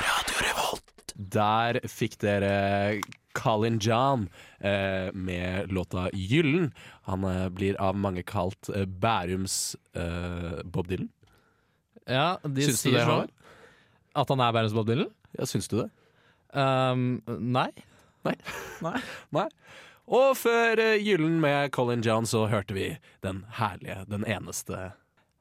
Radio 0.00 0.36
Revolt. 0.46 1.12
Der 1.16 1.80
fikk 1.88 2.18
dere 2.20 3.00
Colin 3.34 3.78
John 3.78 4.28
eh, 4.58 5.12
med 5.12 5.72
låta 5.72 6.10
'Gyllen'. 6.10 6.72
Han 7.02 7.24
eh, 7.24 7.48
blir 7.48 7.80
av 7.80 7.96
mange 7.96 8.22
kalt 8.22 8.68
eh, 8.68 8.84
Bærums 8.84 9.76
eh, 9.94 10.62
Bob 10.64 10.88
Dylan. 10.88 11.08
Ja, 12.06 12.38
de 12.42 12.62
Syns 12.62 12.82
du 12.82 12.88
sier 12.88 12.98
det, 13.00 13.04
sånn. 13.04 13.10
Håvard? 13.10 13.32
At 14.16 14.32
han 14.32 14.40
er 14.42 14.54
verdens 14.56 14.74
Bob 14.76 14.88
Dylan? 14.88 15.10
Ja, 15.36 15.46
syns 15.48 15.68
du 15.68 15.82
det? 15.82 15.90
Um, 16.56 17.20
nei. 17.26 17.68
Nei. 18.26 18.98
Nei 19.30 19.48
Og 20.10 20.32
før 20.34 20.80
eh, 20.82 20.96
'Gyllen' 20.98 21.38
med 21.42 21.70
Colin 21.74 22.02
John 22.02 22.26
så 22.26 22.46
hørte 22.50 22.74
vi 22.74 22.88
den 23.22 23.44
herlige, 23.58 24.00
den 24.10 24.24
eneste 24.26 24.94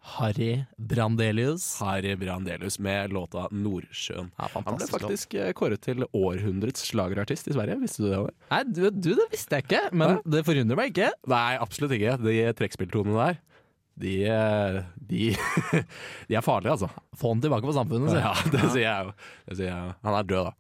Harry 0.06 0.66
Brandelius. 0.78 1.80
Harry 1.82 2.14
Brandelius 2.16 2.78
med 2.80 3.14
låta 3.14 3.48
'Nordsjøen'. 3.50 4.30
Ja, 4.38 4.50
Han 4.54 4.78
ble 4.78 4.88
faktisk 4.90 5.34
eh, 5.34 5.50
kåret 5.58 5.82
til 5.82 6.06
århundrets 6.14 6.86
slagerartist 6.92 7.50
i 7.50 7.56
Sverige. 7.58 7.80
Visste 7.82 8.04
du 8.04 8.10
det? 8.12 8.20
Over? 8.20 8.36
Nei, 8.52 8.62
du, 8.70 8.84
du, 8.92 9.12
det 9.18 9.30
visste 9.34 9.58
jeg 9.58 9.66
ikke, 9.66 9.82
men 9.98 10.20
det 10.30 10.46
forundrer 10.46 10.78
meg 10.78 10.94
ikke. 10.94 11.10
Nei, 11.32 11.58
absolutt 11.58 11.98
ikke. 11.98 12.20
De 12.22 12.38
trekkspilltonene 12.62 13.18
der, 13.18 13.42
de, 14.02 14.14
eh, 14.28 14.78
de, 15.10 15.30
de 16.30 16.36
er 16.36 16.44
farlige, 16.46 16.74
altså. 16.76 16.90
Få 17.16 17.32
han 17.34 17.42
tilbake 17.44 17.68
på 17.68 17.76
samfunnet, 17.78 18.12
si. 18.12 18.20
Ja, 18.22 18.34
det 18.52 18.64
sier 18.74 18.86
jeg 18.90 19.08
jo. 19.10 19.16
Det 19.50 19.58
sier 19.62 19.72
jeg. 19.72 19.96
Han 20.08 20.18
er 20.20 20.30
død, 20.32 20.50
da. 20.50 20.54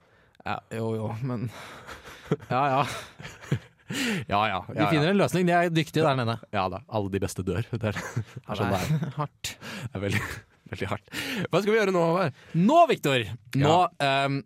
Ja, 0.45 0.57
jo, 0.77 0.89
jo, 0.99 1.07
men 1.25 1.47
Ja, 2.53 2.61
ja. 2.69 2.81
Ja, 4.25 4.39
ja. 4.49 4.59
Vi 4.69 4.79
ja, 4.79 4.87
finner 4.89 5.11
en 5.11 5.19
løsning. 5.19 5.45
De 5.45 5.53
er 5.53 5.69
dyktige 5.69 6.01
der 6.05 6.17
nede. 6.17 6.35
ja 6.55 6.63
da. 6.73 6.79
Alle 6.89 7.11
de 7.13 7.19
beste 7.21 7.43
dør. 7.45 7.61
Det 7.69 7.91
er 7.93 7.99
sånn 8.57 8.71
det 8.73 8.79
er. 8.81 9.09
hardt. 9.19 9.51
Det 9.61 9.91
er 9.99 10.03
veldig, 10.07 10.21
veldig 10.73 10.89
hardt. 10.89 11.11
Hva 11.51 11.61
skal 11.61 11.69
vi 11.73 11.77
gjøre 11.77 11.93
nå, 11.93 12.01
Håvard? 12.09 12.39
Nå, 12.57 12.79
Viktor! 12.89 13.27
Nå 13.61 13.75
um, 14.01 14.39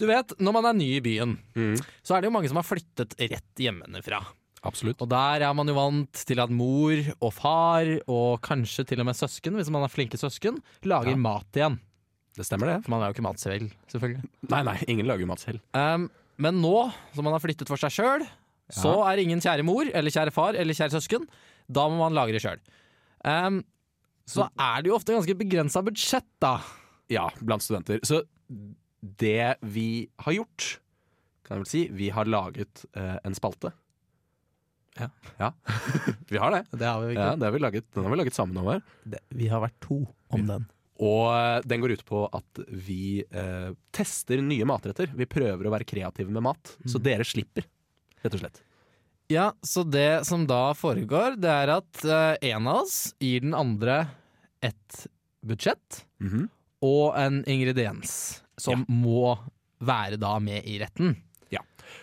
Du 0.00 0.06
vet, 0.08 0.32
når 0.40 0.56
man 0.56 0.70
er 0.70 0.78
ny 0.78 0.88
i 0.96 1.02
byen, 1.04 1.34
Mm. 1.52 1.74
så 2.02 2.16
er 2.16 2.22
det 2.24 2.30
jo 2.30 2.34
mange 2.38 2.48
som 2.48 2.58
har 2.62 2.64
flyttet 2.66 3.12
rett 3.20 3.60
hjemmefra. 3.60 4.22
Absolutt. 4.62 5.00
Og 5.02 5.08
der 5.10 5.42
er 5.42 5.54
man 5.58 5.66
jo 5.66 5.74
vant 5.74 6.20
til 6.28 6.38
at 6.42 6.50
mor 6.54 6.94
og 7.18 7.32
far, 7.34 7.88
og 8.06 8.40
kanskje 8.46 8.84
til 8.92 9.00
og 9.02 9.08
med 9.08 9.18
søsken, 9.18 9.56
hvis 9.58 9.70
man 9.74 9.82
er 9.82 9.90
flinke 9.90 10.18
søsken, 10.20 10.60
lager 10.86 11.10
Ja. 11.10 11.16
mat 11.18 11.58
igjen. 11.58 11.80
Det 12.36 12.46
stemmer, 12.46 12.66
det. 12.70 12.84
For 12.84 12.90
man 12.94 13.02
er 13.02 13.10
jo 13.10 13.16
ikke 13.16 13.26
mat 13.26 13.40
selv, 13.42 13.72
selvfølgelig. 13.90 14.22
Nei, 14.48 14.62
nei, 14.62 14.76
ingen 14.88 15.06
lager 15.10 15.26
mat 15.28 15.42
selv. 15.42 15.60
Um, 15.74 16.06
men 16.38 16.62
nå 16.62 16.92
som 17.14 17.24
man 17.26 17.34
har 17.34 17.42
flyttet 17.42 17.68
for 17.68 17.76
seg 17.76 17.90
sjøl, 17.92 18.24
så 18.72 18.94
er 19.10 19.20
ingen 19.20 19.42
kjære 19.42 19.66
mor 19.66 19.84
eller 19.84 20.10
kjære 20.14 20.32
far 20.32 20.54
eller 20.56 20.72
kjære 20.72 20.94
søsken. 20.94 21.26
Da 21.68 21.88
må 21.90 21.98
man 21.98 22.14
lage 22.16 22.32
det 22.32 22.40
sjøl. 22.44 22.62
Um, 23.26 23.64
så 24.24 24.46
er 24.56 24.80
det 24.82 24.88
jo 24.88 24.96
ofte 24.96 25.12
ganske 25.12 25.34
begrensa 25.36 25.82
budsjett, 25.84 26.24
da. 26.40 26.54
Ja, 27.12 27.26
blant 27.42 27.66
studenter. 27.66 27.98
Så 28.06 28.22
det 29.02 29.56
vi 29.60 30.08
har 30.24 30.32
gjort, 30.38 30.78
kan 31.44 31.58
jeg 31.58 31.64
vel 31.64 31.68
si, 31.74 31.82
vi 31.92 32.08
har 32.14 32.24
laget 32.30 32.86
uh, 32.96 33.18
en 33.26 33.34
spalte. 33.36 33.74
Ja. 34.98 35.08
Ja, 35.38 35.52
vi 36.28 36.38
har 36.38 36.50
det. 36.52 36.62
Det 36.76 36.84
har 36.86 37.00
vi 37.06 37.14
Ja, 37.16 37.30
det 37.36 37.46
har 37.48 37.52
vi 37.54 37.58
laget, 37.62 37.86
den 37.94 38.04
har 38.04 38.10
vi 38.12 38.18
laget 38.20 38.36
sammen, 38.36 38.56
Håvard. 38.60 38.82
Vi 39.32 39.48
har 39.48 39.62
vært 39.64 39.78
to 39.80 40.02
om 40.34 40.46
den. 40.46 40.66
Og 41.02 41.30
eh, 41.34 41.60
den 41.66 41.80
går 41.82 41.94
ut 41.96 42.04
på 42.06 42.26
at 42.36 42.60
vi 42.68 43.24
eh, 43.24 43.70
tester 43.96 44.42
nye 44.44 44.66
matretter. 44.68 45.10
Vi 45.16 45.26
prøver 45.26 45.66
å 45.66 45.72
være 45.72 45.86
kreative 45.88 46.30
med 46.30 46.44
mat, 46.44 46.74
så 46.86 47.00
dere 47.02 47.24
slipper, 47.26 47.64
rett 48.22 48.36
og 48.36 48.42
slett. 48.44 48.60
Ja, 49.32 49.48
så 49.64 49.82
det 49.88 50.26
som 50.28 50.44
da 50.46 50.74
foregår, 50.76 51.38
det 51.40 51.48
er 51.50 51.72
at 51.78 52.04
eh, 52.04 52.50
en 52.52 52.68
av 52.68 52.82
oss 52.84 53.14
gir 53.22 53.40
den 53.46 53.56
andre 53.56 54.02
et 54.62 55.06
budsjett 55.42 56.04
Mhm. 56.22 56.44
og 56.86 57.16
en 57.18 57.40
ingrediens 57.50 58.42
som 58.60 58.84
må 58.92 59.32
være 59.82 60.20
da 60.22 60.36
med 60.38 60.62
i 60.68 60.76
retten. 60.78 61.16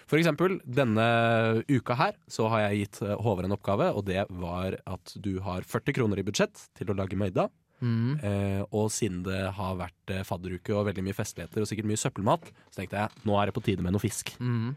For 0.09 0.17
eksempel, 0.19 0.57
denne 0.65 1.63
uka 1.69 1.95
her 1.99 2.13
så 2.31 2.47
har 2.51 2.67
jeg 2.67 2.83
gitt 2.85 3.01
eh, 3.05 3.15
Håvard 3.21 3.45
en 3.49 3.55
oppgave, 3.55 3.89
og 3.95 4.05
det 4.09 4.25
var 4.29 4.77
at 4.89 5.13
du 5.21 5.39
har 5.45 5.61
40 5.67 5.93
kroner 5.99 6.19
i 6.21 6.25
budsjett 6.27 6.67
til 6.77 6.91
å 6.91 6.97
lage 6.97 7.17
middag. 7.19 7.49
Eh, 7.79 8.61
og 8.75 8.89
siden 8.91 9.21
det 9.23 9.39
har 9.55 9.77
vært 9.79 10.11
eh, 10.11 10.25
fadderuke 10.27 10.73
og 10.75 10.89
veldig 10.89 11.03
mye 11.05 11.15
festligheter 11.15 11.63
og 11.63 11.69
sikkert 11.69 11.87
mye 11.87 12.01
søppelmat, 12.01 12.49
så 12.73 12.81
tenkte 12.81 12.99
jeg 13.05 13.23
nå 13.29 13.37
er 13.39 13.47
det 13.47 13.55
på 13.55 13.63
tide 13.63 13.85
med 13.85 13.95
noe 13.95 14.03
fisk. 14.03 14.33
Mm. 14.43 14.73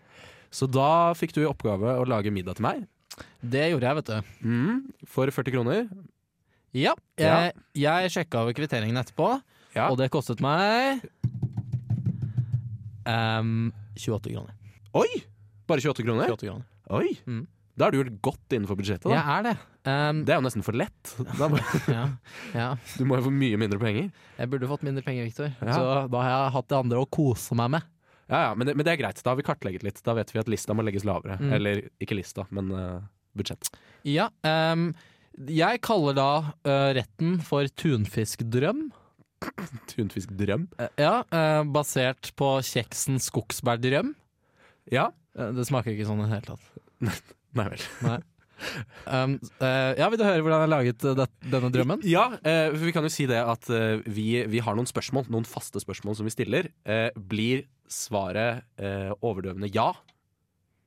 Så 0.55 0.69
da 0.71 1.11
fikk 1.19 1.33
du 1.35 1.41
i 1.43 1.49
oppgave 1.51 1.97
å 1.99 2.05
lage 2.07 2.31
middag 2.31 2.61
til 2.61 2.67
meg. 2.69 2.85
Det 3.43 3.65
gjorde 3.73 3.89
jeg, 3.89 3.99
vet 3.99 4.13
du. 4.13 4.31
Mm, 4.47 4.77
for 5.11 5.33
40 5.35 5.57
kroner. 5.57 5.89
Ja, 6.73 6.95
Ja. 7.21 7.33
jeg, 7.51 7.57
jeg 7.83 8.13
sjekka 8.15 8.45
over 8.47 8.55
kvitteringen 8.57 8.97
etterpå, 9.03 9.35
Ja. 9.75 9.89
og 9.91 9.99
det 9.99 10.11
kostet 10.15 10.41
meg 10.41 11.03
um, 13.07 13.73
28 13.99 14.31
kroner. 14.33 14.55
Oi! 14.99 15.09
Bare 15.71 15.81
28 15.81 16.05
kroner? 16.05 16.29
28 16.33 16.49
kroner. 16.49 16.65
Oi! 16.93 17.13
Mm. 17.27 17.45
Da 17.81 17.87
er 17.89 17.95
du 17.95 18.03
jo 18.03 18.17
godt 18.27 18.53
innenfor 18.53 18.77
budsjettet, 18.77 19.07
da. 19.09 19.15
Jeg 19.17 19.25
er 19.39 19.45
det. 19.47 19.53
um, 19.89 20.19
Det 20.29 20.35
er 20.35 20.41
jo 20.41 20.45
nesten 20.45 20.65
for 20.67 20.77
lett. 20.77 21.13
Ja, 21.89 22.03
ja. 22.53 22.67
du 22.99 23.07
må 23.09 23.17
jo 23.17 23.25
få 23.31 23.33
mye 23.33 23.57
mindre 23.61 23.79
penger. 23.81 24.11
Jeg 24.37 24.51
burde 24.53 24.69
fått 24.69 24.85
mindre 24.85 25.05
penger, 25.07 25.25
Victor. 25.31 25.55
Ja. 25.63 25.79
Så 25.79 25.87
da 26.13 26.21
har 26.27 26.33
jeg 26.35 26.53
hatt 26.59 26.69
det 26.69 26.81
andre 26.83 27.01
å 27.01 27.09
kose 27.09 27.57
meg 27.57 27.73
med. 27.79 27.89
Ja, 28.29 28.43
ja, 28.49 28.53
men 28.57 28.69
det, 28.69 28.75
men 28.77 28.85
det 28.87 28.93
er 28.93 29.01
greit. 29.01 29.23
Da 29.25 29.33
har 29.33 29.41
vi 29.41 29.47
kartlegget 29.47 29.83
litt. 29.87 30.03
Da 30.05 30.13
vet 30.17 30.31
vi 30.35 30.41
at 30.43 30.53
lista 30.53 30.77
må 30.77 30.85
legges 30.85 31.05
lavere. 31.09 31.39
Mm. 31.41 31.51
Eller 31.57 31.81
ikke 32.05 32.17
lista, 32.21 32.45
men 32.53 32.69
uh, 32.77 33.01
budsjett. 33.37 33.73
Ja, 34.09 34.29
Um, 34.45 34.91
jeg 35.49 35.81
kaller 35.81 36.13
da 36.19 36.31
uh, 36.69 36.91
retten 36.93 37.39
for 37.41 37.65
tunfiskdrøm. 37.81 38.91
Tunfiskdrøm. 39.91 40.69
Uh, 40.77 40.89
ja, 41.01 41.15
basert 41.73 42.35
på 42.37 42.59
kjeksen 42.69 43.17
skogsbærdrøm. 43.23 44.13
Ja. 44.91 45.11
Eh, 45.37 45.53
det 45.57 45.67
smaker 45.69 45.95
ikke 45.95 46.09
sånn 46.09 46.23
i 46.23 46.27
det 46.27 46.35
hele 46.35 46.55
tatt. 46.55 47.25
Nei 47.59 47.67
vel. 47.73 47.87
Um, 49.11 49.35
uh, 49.59 49.93
ja, 49.99 50.07
Vil 50.13 50.21
du 50.21 50.23
høre 50.23 50.43
hvordan 50.45 50.61
jeg 50.61 50.63
har 50.63 50.71
laget 50.71 51.05
eh, 51.09 51.17
det, 51.19 51.27
denne 51.51 51.71
drømmen? 51.75 52.05
Ja, 52.07 52.29
uh, 52.39 52.77
vi 52.79 52.93
kan 52.95 53.07
jo 53.07 53.11
si 53.13 53.27
det 53.31 53.41
at 53.43 53.67
vi, 54.07 54.27
vi 54.49 54.63
har 54.63 54.79
noen 54.79 54.89
spørsmål, 54.89 55.27
noen 55.33 55.49
faste 55.49 55.83
spørsmål 55.83 56.19
som 56.19 56.29
vi 56.29 56.35
stiller. 56.35 56.71
Blir 57.17 57.67
svaret 57.93 58.65
overdøvende 59.21 59.69
ja, 59.75 59.91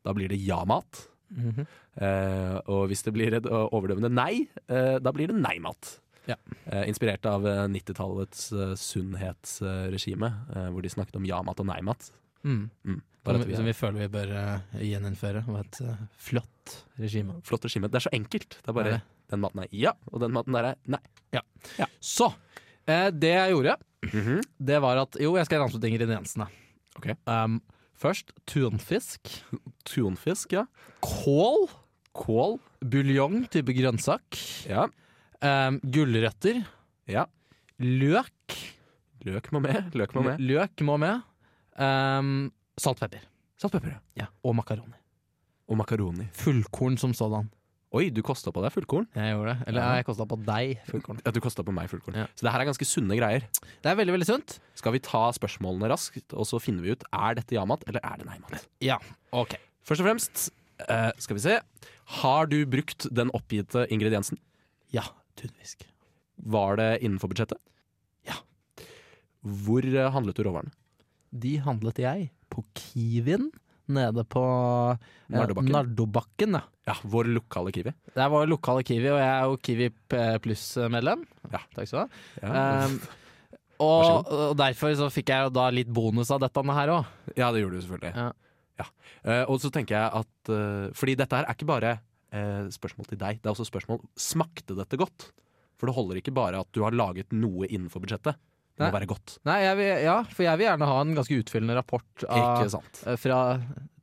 da 0.06 0.14
blir 0.16 0.32
det 0.32 0.40
ja-mat. 0.42 1.04
Mhm. 1.36 1.66
Eh, 1.96 2.58
og 2.72 2.88
hvis 2.92 3.04
det 3.06 3.14
blir 3.16 3.36
et 3.38 3.46
overdøvende 3.50 4.12
nei, 4.14 4.46
da 4.68 5.14
blir 5.16 5.32
det 5.32 5.38
nei-mat. 5.40 5.96
Ja. 6.30 6.38
Inspirert 6.86 7.26
av 7.30 7.46
eh, 7.48 7.66
90-tallets 7.70 8.48
eh, 8.54 8.74
sunnhetsregime, 8.80 10.32
hvor 10.74 10.86
de 10.86 10.92
snakket 10.92 11.20
om 11.20 11.28
ja-mat 11.28 11.62
og 11.62 11.70
nei-mat. 11.70 12.10
Mm. 12.46 12.70
Mm. 12.86 13.02
Som, 13.26 13.42
vi, 13.50 13.56
som 13.58 13.66
vi 13.66 13.74
føler 13.74 14.04
vi 14.06 14.08
bør 14.14 14.32
uh, 14.38 14.80
gjeninnføre. 14.80 15.42
Og 15.50 15.60
et 15.64 15.80
uh, 15.82 15.96
flott 16.22 16.76
regime. 17.02 17.40
Flott 17.48 17.66
regime. 17.66 17.90
Det 17.90 18.00
er 18.02 18.06
så 18.06 18.14
enkelt. 18.14 18.60
Det 18.62 18.70
er 18.70 18.78
bare 18.78 18.96
er 19.00 19.06
den 19.34 19.42
maten 19.42 19.64
er 19.64 19.72
ja, 19.74 19.96
og 20.14 20.22
den 20.22 20.34
maten 20.36 20.54
der 20.54 20.68
er 20.70 20.76
nei. 20.94 21.02
Så 22.06 22.28
eh, 22.86 23.08
det 23.10 23.32
jeg 23.34 23.56
gjorde, 23.56 23.78
Mhm. 24.06 24.42
det 24.62 24.78
var 24.84 25.00
at 25.02 25.18
Jo, 25.20 25.32
jeg 25.36 25.48
skal 25.48 25.64
ramse 25.64 25.80
ut 25.80 25.88
ingrediensene. 25.88 26.46
Okay. 27.00 27.16
Um, 27.26 27.58
først 27.98 28.30
tunfisk. 28.46 29.32
Tunfisk, 29.90 30.54
ja. 30.54 30.68
Kål. 31.02 31.66
Kål. 32.14 32.60
Buljong, 32.86 33.48
type 33.50 33.74
grønnsak. 33.74 34.38
Ja. 34.70 34.86
Um, 35.42 35.80
gulrøtter. 35.82 36.62
ja. 37.10 37.26
Løk. 37.82 38.54
Løk 39.26 39.50
må 39.52 39.60
med. 39.66 39.90
Løk 39.98 40.14
må 40.16 40.22
med. 40.24 40.40
Løk 40.40 40.86
må 40.86 41.00
med. 41.02 41.26
Um, 41.76 42.52
salt, 42.80 43.00
pepper. 43.00 43.24
Salt, 43.62 43.74
pepper, 43.76 43.96
ja. 43.96 44.00
Ja. 44.26 44.28
Og 44.44 44.56
makaroni. 44.58 44.98
Og 45.70 45.78
makaroni. 45.80 46.28
Fullkorn 46.38 46.98
som 47.02 47.14
sådan. 47.18 47.48
Oi, 47.96 48.10
du 48.12 48.20
kosta 48.26 48.52
på 48.52 48.60
deg 48.64 48.74
fullkorn. 48.76 49.06
Jeg 49.16 49.32
gjorde 49.38 49.54
det. 49.54 49.68
Eller 49.70 49.82
Ja. 49.82 49.96
jeg 49.96 50.06
kosta 50.06 50.26
på 50.28 50.36
deg 50.44 50.82
fullkorn. 50.90 51.22
Ja, 51.24 51.32
du 51.32 51.40
kosta 51.40 51.64
på 51.64 51.72
meg 51.72 51.88
fullkorn. 51.88 52.16
Ja. 52.20 52.26
Så 52.36 52.44
det 52.44 52.52
her 52.52 52.60
er 52.60 52.68
ganske 52.68 52.86
sunne 52.90 53.16
greier. 53.16 53.46
Det 53.82 53.88
er 53.92 53.96
veldig, 53.96 54.14
veldig 54.18 54.28
sunt. 54.28 54.60
Skal 54.76 54.92
vi 54.92 55.00
ta 55.00 55.32
spørsmålene 55.32 55.88
raskt, 55.88 56.34
og 56.34 56.44
så 56.46 56.60
finner 56.60 56.84
vi 56.84 56.92
ut 56.92 57.04
er 57.14 57.36
dette 57.40 57.56
ja-mat 57.56 57.86
eller 57.88 58.02
er 58.04 58.18
det 58.18 58.26
nei-mat? 58.28 58.68
Ja, 58.84 58.98
ok. 59.32 59.56
Først 59.86 60.02
og 60.04 60.10
fremst, 60.10 60.50
uh, 60.90 61.12
skal 61.18 61.38
vi 61.38 61.46
se. 61.46 61.60
Har 62.20 62.48
du 62.52 62.66
brukt 62.66 63.08
den 63.14 63.32
oppgitte 63.32 63.88
ingrediensen? 63.90 64.38
Ja, 64.92 65.04
tunfisk. 65.40 65.86
Var 66.44 66.76
det 66.76 66.90
innenfor 67.02 67.32
budsjettet? 67.32 67.62
Ja. 68.28 68.36
Hvor 69.46 69.86
eh, 69.86 70.12
handlet 70.12 70.36
du 70.36 70.44
råvarene? 70.44 70.74
De 71.32 71.58
handlet 71.64 71.96
jeg 72.02 72.32
på 72.56 72.64
Kiwien 72.80 73.50
nede 73.92 74.24
på 74.26 74.42
eh, 74.96 75.12
Nardobakken? 75.36 75.74
Nardobakken, 75.76 76.58
ja. 76.58 76.64
Ja, 76.86 76.96
vår 77.10 77.30
lokale 77.34 77.74
Kiwi. 77.74 77.92
Det 78.14 78.22
er 78.22 78.32
vår 78.34 78.48
lokale 78.50 78.84
Kiwi, 78.86 79.10
og 79.10 79.20
jeg 79.22 79.30
er 79.34 79.46
jo 79.50 79.60
Kiwi 79.68 79.92
P- 80.10 80.24
pluss-medlem. 80.46 81.24
Ja. 81.52 81.62
Takk 81.76 81.90
skal 81.90 81.96
du 81.96 82.02
ha. 82.02 82.10
Ja, 82.42 82.66
Um, 83.76 83.84
og, 83.84 84.30
og 84.32 84.54
derfor 84.56 84.94
så 84.96 85.10
fikk 85.12 85.34
jeg 85.34 85.50
jo 85.50 85.52
da 85.52 85.66
litt 85.74 85.90
bonus 85.92 86.30
av 86.32 86.40
dette 86.40 86.62
her 86.78 86.92
òg. 86.94 87.10
ja 87.36 87.50
det 87.52 87.60
gjorde 87.60 87.76
du 87.76 87.84
selvfølgelig. 87.84 88.14
Ja. 88.16 88.28
Ja. 88.80 88.86
Uh, 89.26 89.44
og 89.52 89.60
så 89.60 89.72
tenker 89.74 89.98
jeg 89.98 90.22
at 90.22 90.52
uh, 90.52 90.92
Fordi 90.96 91.16
dette 91.20 91.36
her 91.36 91.48
er 91.48 91.56
ikke 91.58 91.68
bare 91.68 91.92
uh, 92.32 92.68
spørsmål 92.72 93.10
til 93.10 93.20
deg, 93.20 93.42
det 93.42 93.48
er 93.50 93.54
også 93.54 93.68
spørsmål 93.68 94.00
Smakte 94.16 94.76
dette 94.80 95.00
godt? 95.00 95.30
For 95.76 95.90
det 95.92 95.96
holder 95.98 96.20
ikke 96.22 96.36
bare 96.36 96.60
at 96.64 96.72
du 96.76 96.84
har 96.86 96.96
laget 96.96 97.36
noe 97.36 97.68
innenfor 97.68 98.04
budsjettet. 98.04 98.40
Det 98.76 98.88
må 98.90 98.92
være 98.98 99.08
godt. 99.08 99.38
Nei, 99.48 99.60
vil, 99.80 99.92
ja, 100.04 100.16
for 100.28 100.44
jeg 100.44 100.60
vil 100.60 100.68
gjerne 100.68 100.88
ha 100.90 100.96
en 101.02 101.14
ganske 101.16 101.38
utfyllende 101.40 101.78
rapport 101.78 102.26
av, 102.28 102.66
eh, 102.68 103.16
fra, 103.22 103.40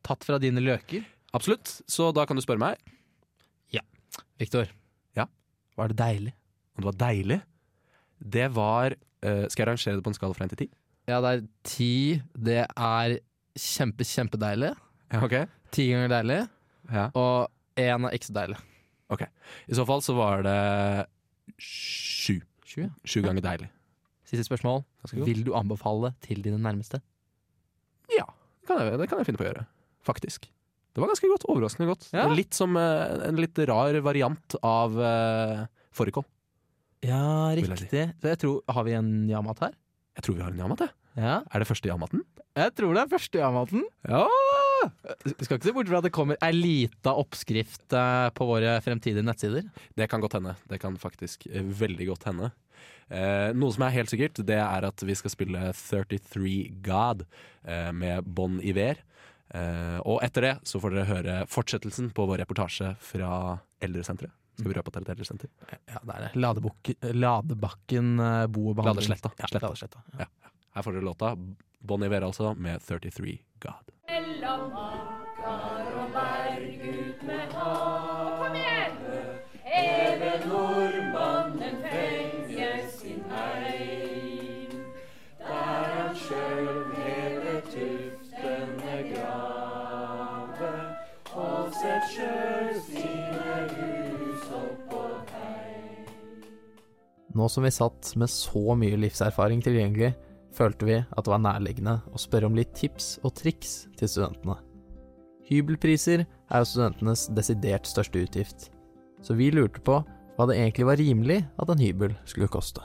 tatt 0.07 0.25
fra 0.25 0.39
dine 0.41 0.63
løker. 0.65 1.05
Absolutt. 1.37 1.75
Så 1.89 2.09
da 2.17 2.25
kan 2.29 2.37
du 2.37 2.45
spørre 2.45 2.63
meg 2.63 2.79
Ja. 3.73 3.83
Viktor, 4.41 4.69
Ja? 5.17 5.27
var 5.77 5.89
det 5.89 5.97
deilig? 6.01 6.33
om 6.77 6.85
det 6.85 6.89
var 6.89 7.01
deilig. 7.13 7.41
Det 8.23 8.49
var 8.55 8.95
uh, 9.25 9.47
Skal 9.51 9.63
jeg 9.65 9.69
rangere 9.69 9.99
det 9.99 10.05
på 10.05 10.13
en 10.13 10.17
skala 10.17 10.35
fra 10.37 10.47
1 10.47 10.55
til 10.55 10.67
10? 10.69 10.71
Ja, 11.11 11.21
det 11.21 11.31
er 11.35 11.43
ti. 11.67 12.23
Det 12.33 12.61
er 12.65 13.19
kjempe, 13.59 14.07
kjempedeilig. 14.07 14.71
Ja, 15.13 15.21
ok. 15.27 15.35
Ti 15.75 15.89
ganger 15.91 16.13
deilig. 16.15 16.39
Ja. 16.93 17.09
Og 17.19 17.51
én 17.77 18.07
er 18.09 18.17
ikke 18.17 18.31
så 18.31 18.37
deilig. 18.39 18.59
Ok. 19.13 19.27
I 19.69 19.77
så 19.77 19.85
fall 19.89 20.01
så 20.05 20.15
var 20.17 20.45
det 20.47 20.57
sju. 21.61 22.39
Sju, 22.65 22.87
ja. 22.87 22.91
Sju 23.05 23.21
ganger 23.27 23.45
deilig. 23.45 23.69
Siste 24.33 24.49
spørsmål. 24.49 24.83
Vil 25.27 25.45
du 25.45 25.53
anbefale 25.59 26.15
til 26.25 26.41
dine 26.45 26.57
nærmeste? 26.63 27.03
Ja, 28.13 28.25
det 28.25 28.71
kan 28.71 28.81
jeg, 28.81 28.99
det 29.03 29.09
kan 29.11 29.21
jeg 29.21 29.29
finne 29.29 29.41
på 29.41 29.45
å 29.45 29.51
gjøre. 29.51 29.67
Faktisk. 30.09 30.49
Det 30.93 31.01
var 31.01 31.13
ganske 31.13 31.29
godt. 31.29 31.45
Overraskende 31.53 31.89
godt. 31.89 32.09
Ja. 32.13 32.27
Det 32.29 32.39
Litt 32.41 32.57
som 32.57 32.77
eh, 32.81 33.29
en 33.29 33.41
litt 33.41 33.61
rar 33.69 33.97
variant 34.05 34.57
av 34.65 34.97
uh, 34.97 35.63
fårikål. 35.97 36.25
Ja, 37.05 37.53
Vil 37.53 37.65
jeg 37.65 37.85
riktig. 37.85 38.09
Så 38.23 38.33
jeg 38.33 38.41
tror, 38.41 38.61
Har 38.73 38.85
vi 38.87 38.97
en 38.97 39.13
jamat 39.29 39.65
her? 39.67 39.77
Jeg 40.17 40.27
tror 40.27 40.37
vi 40.39 40.45
har 40.45 40.53
en 40.53 40.65
jamat, 40.65 40.85
jeg. 40.87 40.97
Ja. 41.17 41.37
Er 41.53 41.63
det 41.63 41.69
første 41.69 41.89
jamaten? 41.89 42.25
Jeg 42.57 42.75
tror 42.77 42.97
det 42.97 43.03
er 43.03 43.13
første 43.13 43.41
jamaten. 43.41 43.85
Ja! 44.09 44.27
Vi 45.25 45.47
skal 45.47 45.57
ikke 45.59 45.69
se 45.69 45.75
bort 45.77 45.89
fra 45.89 46.01
at 46.01 46.07
det 46.09 46.13
kommer 46.15 46.39
ei 46.45 46.53
lita 46.55 47.15
oppskrift 47.17 47.95
eh, 47.97 48.29
på 48.37 48.47
våre 48.49 48.75
fremtidige 48.85 49.25
nettsider. 49.25 49.69
Det 49.97 50.09
kan 50.11 50.23
godt 50.23 50.37
hende. 50.39 50.57
Det 50.69 50.81
kan 50.83 50.97
faktisk 51.01 51.47
eh, 51.49 51.65
veldig 51.65 52.09
godt 52.11 52.27
hende. 52.29 52.51
Eh, 53.13 53.51
noe 53.53 53.73
som 53.75 53.85
er 53.85 53.93
helt 53.99 54.09
sikkert, 54.13 54.41
det 54.49 54.57
er 54.57 54.87
at 54.89 55.03
vi 55.05 55.15
skal 55.19 55.33
spille 55.35 55.73
33 55.77 56.53
God 56.87 57.27
eh, 57.65 57.91
med 57.93 58.25
Bon 58.25 58.59
Iver. 58.65 59.03
Eh, 59.53 59.99
og 60.09 60.23
etter 60.25 60.47
det 60.47 60.53
så 60.69 60.81
får 60.81 60.95
dere 60.95 61.11
høre 61.11 61.35
fortsettelsen 61.53 62.09
på 62.17 62.25
vår 62.31 62.41
reportasje 62.47 62.95
fra 63.05 63.59
eldresenteret. 63.85 64.33
Skal 64.57 64.69
vi 64.69 64.77
røpe 64.77 64.89
at 64.93 64.97
det 64.97 65.01
er 65.01 65.07
et 65.07 65.13
eldresenter? 65.17 65.49
Ja, 65.89 66.01
det 66.05 66.15
er 66.17 66.25
det. 66.27 66.31
Ladebok, 66.41 66.91
Ladebakken 67.17 68.11
eh, 68.21 68.47
bo- 68.53 68.71
og 68.73 68.77
behandling. 68.81 69.09
Ladesletta. 69.13 69.33
Ja, 69.41 69.49
Sletta. 69.53 69.71
Ladesletta. 69.73 70.05
Ja. 70.21 70.29
Her 70.77 70.87
får 70.87 70.97
dere 70.97 71.05
låta 71.09 71.35
Bon 71.85 72.05
Iver 72.07 72.25
altså 72.29 72.55
med 72.57 72.81
33 72.85 73.37
God. 73.65 73.93
Mellom 74.09 74.77
ankar 74.77 75.97
og 76.01 76.13
berg 76.17 76.69
ut 76.89 77.27
med 77.29 77.49
igjen! 77.53 78.32
Nå 97.43 97.49
som 97.49 97.65
vi 97.67 97.71
satt 97.75 98.13
med 98.15 98.31
så 98.31 98.77
mye 98.79 98.95
livserfaring 99.03 99.65
tilgjengelig, 99.65 100.13
følte 100.55 100.87
vi 100.87 100.99
at 101.03 101.25
det 101.25 101.33
var 101.33 101.41
nærliggende 101.43 101.97
å 102.15 102.21
spørre 102.23 102.47
om 102.47 102.55
litt 102.55 102.71
tips 102.79 103.17
og 103.27 103.33
triks 103.41 103.73
til 103.99 104.11
studentene. 104.13 104.61
Hybelpriser 105.49 106.23
er 106.23 106.63
jo 106.63 106.69
studentenes 106.71 107.25
desidert 107.35 107.91
største 107.91 108.23
utgift, 108.23 108.69
så 109.27 109.35
vi 109.35 109.51
lurte 109.51 109.83
på 109.83 109.99
hva 110.37 110.47
det 110.47 110.61
egentlig 110.61 110.87
var 110.87 111.03
rimelig 111.03 111.41
at 111.59 111.75
en 111.75 111.83
hybel 111.83 112.15
skulle 112.31 112.53
koste. 112.53 112.85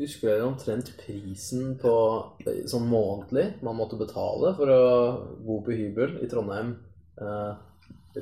Husker 0.00 0.30
dere 0.30 0.48
omtrent 0.48 0.94
prisen 1.00 1.76
på 1.80 1.92
eh, 2.44 2.64
sånn 2.68 2.88
månedlig 2.88 3.46
man 3.64 3.76
måtte 3.76 3.96
betale 4.00 4.50
for 4.56 4.72
å 4.72 4.82
bo 5.44 5.62
på 5.64 5.76
hybel 5.76 6.18
i 6.24 6.28
Trondheim 6.28 6.74
eh, 7.20 7.52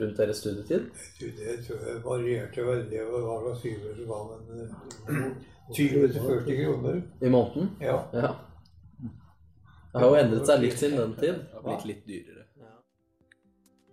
rundt 0.01 0.19
deres 0.19 0.41
studietid? 0.43 0.89
Det 1.21 1.59
tror 1.67 1.85
jeg 1.89 2.01
varierte 2.05 2.65
veldig 2.67 3.03
over 3.07 3.27
hva 3.29 3.37
slags 3.45 3.65
syver 3.65 3.99
som 3.99 4.11
var, 4.11 4.25
men 4.49 4.65
eh, 4.65 5.29
20-40 5.75 6.63
kroner. 6.63 7.03
I 7.21 7.33
måneden? 7.33 7.71
Ja. 7.81 7.99
Ja. 8.13 8.33
Det 9.95 10.03
har 10.03 10.11
jo 10.11 10.19
endret 10.19 10.49
seg 10.51 10.65
litt 10.65 10.81
siden 10.81 10.99
den 10.99 11.15
tid. 11.21 11.45
Blitt 11.63 11.87
litt 11.87 12.03
dyrere. 12.09 12.41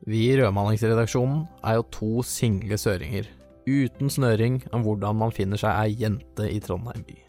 Vi 0.09 0.23
i 0.31 0.37
Rødmanningsredaksjonen 0.39 1.43
er 1.61 1.75
jo 1.77 1.83
to 1.93 2.23
single 2.25 2.77
søringer, 2.81 3.27
uten 3.69 4.09
snøring 4.09 4.63
om 4.73 4.81
hvordan 4.81 5.19
man 5.19 5.33
finner 5.35 5.61
seg 5.61 5.77
ei 5.77 5.93
jente 5.99 6.47
i 6.49 6.57
Trondheim 6.63 7.03
by. 7.05 7.19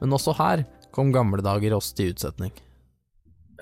Men 0.00 0.16
også 0.16 0.32
her 0.38 0.64
kom 0.92 1.12
gamle 1.12 1.44
dager 1.44 1.76
oss 1.76 1.92
til 1.92 2.14
utsetning. 2.14 2.54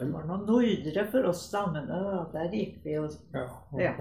Det 0.01 0.07
var 0.13 0.25
noen 0.25 0.47
nordre 0.49 1.03
for 1.13 1.27
oss 1.29 1.43
damene, 1.53 1.85
da. 1.89 2.23
Der 2.33 2.49
gikk 2.55 2.79
vi 2.85 2.95
og 2.99 3.11
ja. 3.35 3.45
og 3.73 3.81
Ja. 3.83 3.93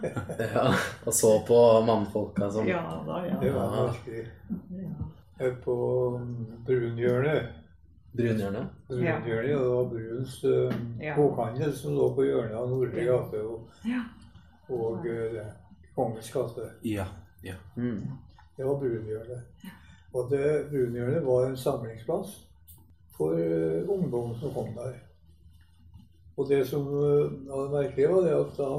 Ja, 0.54 0.64
og 1.04 1.12
så 1.14 1.32
på 1.48 1.58
mannfolka 1.86 2.48
som 2.50 2.66
Ja 2.68 2.80
da, 3.06 3.20
ja. 3.26 3.36
Det 3.40 3.52
var 3.54 3.76
Ja. 3.76 3.86
virkelig 3.92 4.26
ja. 5.38 5.50
På 5.64 5.76
Brunhjørnet. 6.66 7.42
Brunhjørnet. 8.16 8.66
Brunhjørnet, 8.88 9.50
ja. 9.50 9.58
det 9.58 9.68
var 9.68 9.84
Bruns 9.90 10.44
uh, 10.44 10.72
Ja. 11.02 11.16
bokhandel 11.16 11.72
som 11.76 11.92
lå 11.98 12.08
på 12.16 12.24
hjørnet 12.24 12.56
av 12.56 12.70
Nordre 12.70 13.04
gate 13.04 13.42
og, 13.44 13.68
Ja. 13.84 14.02
og 14.72 15.04
uh, 15.04 15.42
Kongens 15.96 16.30
gate. 16.32 16.70
Ja. 16.82 17.04
Mm. 17.76 18.00
Det 18.56 18.64
var 18.64 18.78
Brunhjørnet. 18.80 19.42
Og 20.14 20.30
det 20.30 20.68
Brunhjørnet 20.70 21.26
var 21.26 21.44
en 21.50 21.56
samlingsplass 21.56 22.38
for 23.16 23.36
uh, 23.36 23.84
ungdom 23.92 24.32
som 24.40 24.54
kom 24.54 24.72
der. 24.76 24.96
Og 26.36 26.48
det 26.48 26.66
som 26.68 26.86
uh, 26.86 27.30
var 27.48 27.62
det 27.64 27.72
merkelige, 27.72 28.10
var 28.12 28.26
det 28.26 28.34
at 28.36 28.58
da 28.58 28.70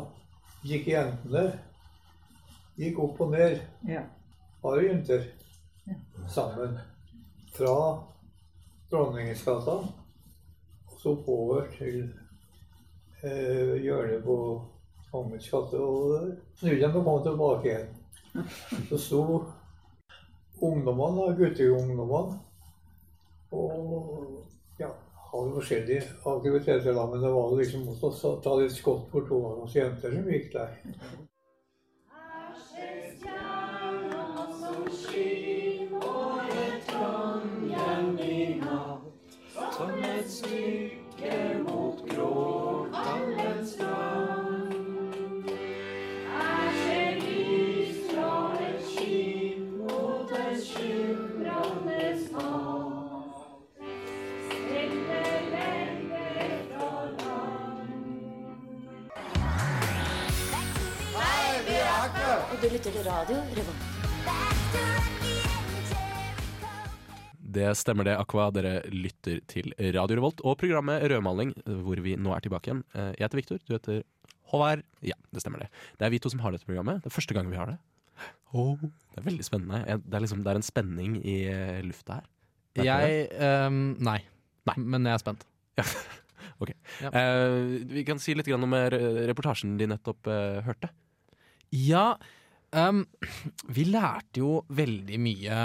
gikk 0.68 0.88
jentene 0.92 1.46
gikk 2.78 3.00
opp 3.02 3.22
og 3.26 3.32
ned, 3.34 3.60
Ja. 3.88 4.04
bare 4.64 4.84
jenter, 4.86 5.24
Ja. 5.88 5.96
sammen. 6.30 6.78
Fra 7.56 8.04
Dronningens-gata 8.92 9.72
og 9.82 11.00
så 11.02 11.10
oppover 11.16 11.66
til 11.78 12.14
eh, 13.24 13.74
hjørnet 13.84 14.24
på 14.24 14.36
Kongens 15.12 15.50
gate. 15.50 15.80
Og 15.82 16.36
snudde 16.60 16.82
dem 16.82 16.96
og 16.96 17.06
kom 17.06 17.24
tilbake 17.24 17.66
igjen. 17.72 17.90
Så 18.90 18.98
sto 18.98 19.24
ungdommene, 20.62 21.36
gutteungdommene, 21.38 22.40
og 23.52 24.47
hadde 25.32 25.56
forskjellige 25.58 26.04
aktiviteter 26.34 26.94
da, 26.96 27.06
men 27.12 27.24
det 27.24 27.32
var 27.34 27.56
liksom 27.60 27.88
også 27.94 28.32
å 28.32 28.36
ta 28.44 28.56
litt 28.60 28.76
skott 28.76 29.10
for 29.12 29.28
to 29.28 29.40
av 29.50 29.66
oss 29.66 29.76
jenter 29.76 30.14
som 30.16 30.30
gikk 30.32 30.54
der. 30.54 30.78
Radio 63.08 63.38
Revolt. 63.56 63.84
Det 67.58 67.68
stemmer 67.80 68.08
det, 68.08 68.16
Aqua. 68.20 68.50
Dere 68.54 68.82
lytter 68.92 69.40
til 69.50 69.72
Radio 69.96 70.18
Revolt 70.20 70.44
og 70.46 70.58
programmet 70.60 71.06
Rødmaling, 71.08 71.54
hvor 71.86 72.02
vi 72.04 72.18
nå 72.20 72.34
er 72.36 72.44
tilbake 72.44 72.70
igjen. 72.70 72.84
Eh, 72.94 73.14
Jeg 73.16 73.24
heter 73.26 73.40
Viktor, 73.40 73.62
du 73.64 73.74
heter 73.78 74.02
Håvard. 74.52 74.84
Ja, 75.02 75.16
det 75.32 75.44
stemmer 75.44 75.64
det. 75.64 75.70
Det 75.98 76.08
er 76.08 76.12
vi 76.12 76.20
to 76.20 76.32
som 76.34 76.44
har 76.44 76.52
dette 76.52 76.68
programmet. 76.68 77.00
Det 77.04 77.12
er 77.12 77.16
første 77.16 77.38
gang 77.38 77.50
vi 77.52 77.60
har 77.60 77.72
det. 77.72 77.78
Oh, 78.52 78.76
det 78.82 79.22
er 79.22 79.28
veldig 79.28 79.46
spennende. 79.46 79.80
Det 80.04 80.16
er, 80.16 80.24
liksom, 80.24 80.44
det 80.44 80.52
er 80.52 80.60
en 80.60 80.68
spenning 80.68 81.18
i 81.24 81.38
eh, 81.52 81.82
lufta 81.88 82.20
her. 82.20 82.30
Jeg 82.78 83.28
um, 83.42 83.96
nei. 84.04 84.20
Men 84.76 85.08
jeg 85.08 85.16
er 85.16 85.24
spent. 85.24 85.48
Ok. 86.58 86.72
Ja. 87.04 87.12
Uh, 87.14 87.86
vi 87.86 88.02
kan 88.02 88.18
si 88.18 88.34
litt 88.34 88.48
om 88.50 88.72
reportasjen 88.74 89.76
de 89.78 89.86
nettopp 89.92 90.26
uh, 90.26 90.58
hørte. 90.66 90.90
Ja, 91.70 92.16
ehm, 92.76 93.04
vi 93.76 93.86
lærte 93.92 94.42
jo 94.44 94.62
veldig 94.74 95.20
mye, 95.24 95.62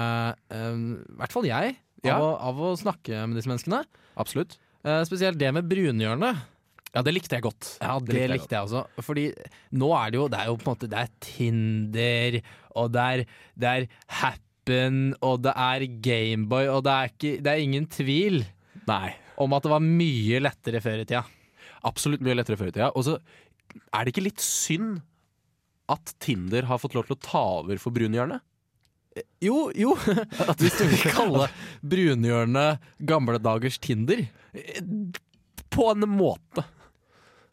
um, 0.53 0.85
i 1.01 1.19
hvert 1.21 1.35
fall 1.35 1.47
jeg, 1.49 1.75
av, 2.03 2.07
Ja. 2.07 2.17
å, 2.19 2.31
av 2.51 2.59
å 2.59 2.73
snakke 2.79 3.25
med 3.27 3.39
disse 3.39 3.51
menneskene. 3.51 3.83
Absolutt. 4.19 4.57
Uh, 4.83 5.01
spesielt 5.07 5.39
det 5.39 5.51
med 5.55 5.69
brunhjørnet. 5.71 6.41
Ja, 6.93 7.01
det 7.01 7.13
likte 7.15 7.39
jeg 7.39 7.45
godt. 7.47 7.69
Ja, 7.81 7.95
det, 8.05 8.27
likte 8.29 8.53
jeg 8.53 8.67
også. 8.67 8.83
Fordi 9.01 9.23
nå 9.73 9.87
er 9.97 10.11
det 10.13 10.19
jo 10.19 10.27
Det 10.29 10.37
er 10.43 10.49
jo 10.51 10.57
på 10.61 10.67
en 10.67 10.75
måte 10.75 10.89
Det 10.91 10.99
er 10.99 11.13
Tinder, 11.25 12.35
og 12.77 12.91
det 12.93 13.05
er, 13.15 13.23
det 13.57 13.71
er 13.71 13.87
Happen, 14.19 14.99
og 15.25 15.41
det 15.41 15.55
er 15.57 15.85
Gameboy, 16.05 16.67
og 16.69 16.83
det 16.85 16.93
er, 16.93 17.09
ikke, 17.15 17.31
det 17.41 17.49
er 17.53 17.63
ingen 17.63 17.87
tvil 17.89 18.43
Nei. 18.85 19.15
om 19.41 19.55
at 19.57 19.65
det 19.65 19.71
var 19.73 19.81
mye 19.87 20.43
lettere 20.43 20.83
før 20.85 21.01
i 21.01 21.07
tida. 21.09 21.23
Absolutt 21.89 22.21
mye 22.21 22.37
lettere 22.37 22.59
før 22.61 22.69
i 22.69 22.75
tida. 22.75 22.91
Og 22.93 23.07
så 23.09 23.17
er 23.17 24.03
det 24.05 24.13
ikke 24.13 24.27
litt 24.27 24.43
synd 24.45 25.01
at 25.91 26.13
Tinder 26.23 26.69
har 26.69 26.79
fått 26.81 26.95
lov 26.95 27.07
til 27.09 27.17
å 27.17 27.23
ta 27.23 27.43
over 27.59 27.81
for 27.81 27.95
brunhjørnet? 27.95 28.43
Jo, 29.43 29.67
jo. 29.75 29.93
Hvis 30.59 30.77
du 30.79 30.85
vil 30.91 31.03
kalle 31.13 31.49
brunhjørnet 31.81 32.85
gamle 33.03 33.41
dagers 33.43 33.77
Tinder. 33.83 34.25
På 35.73 35.91
en 35.91 36.07
måte. 36.09 36.65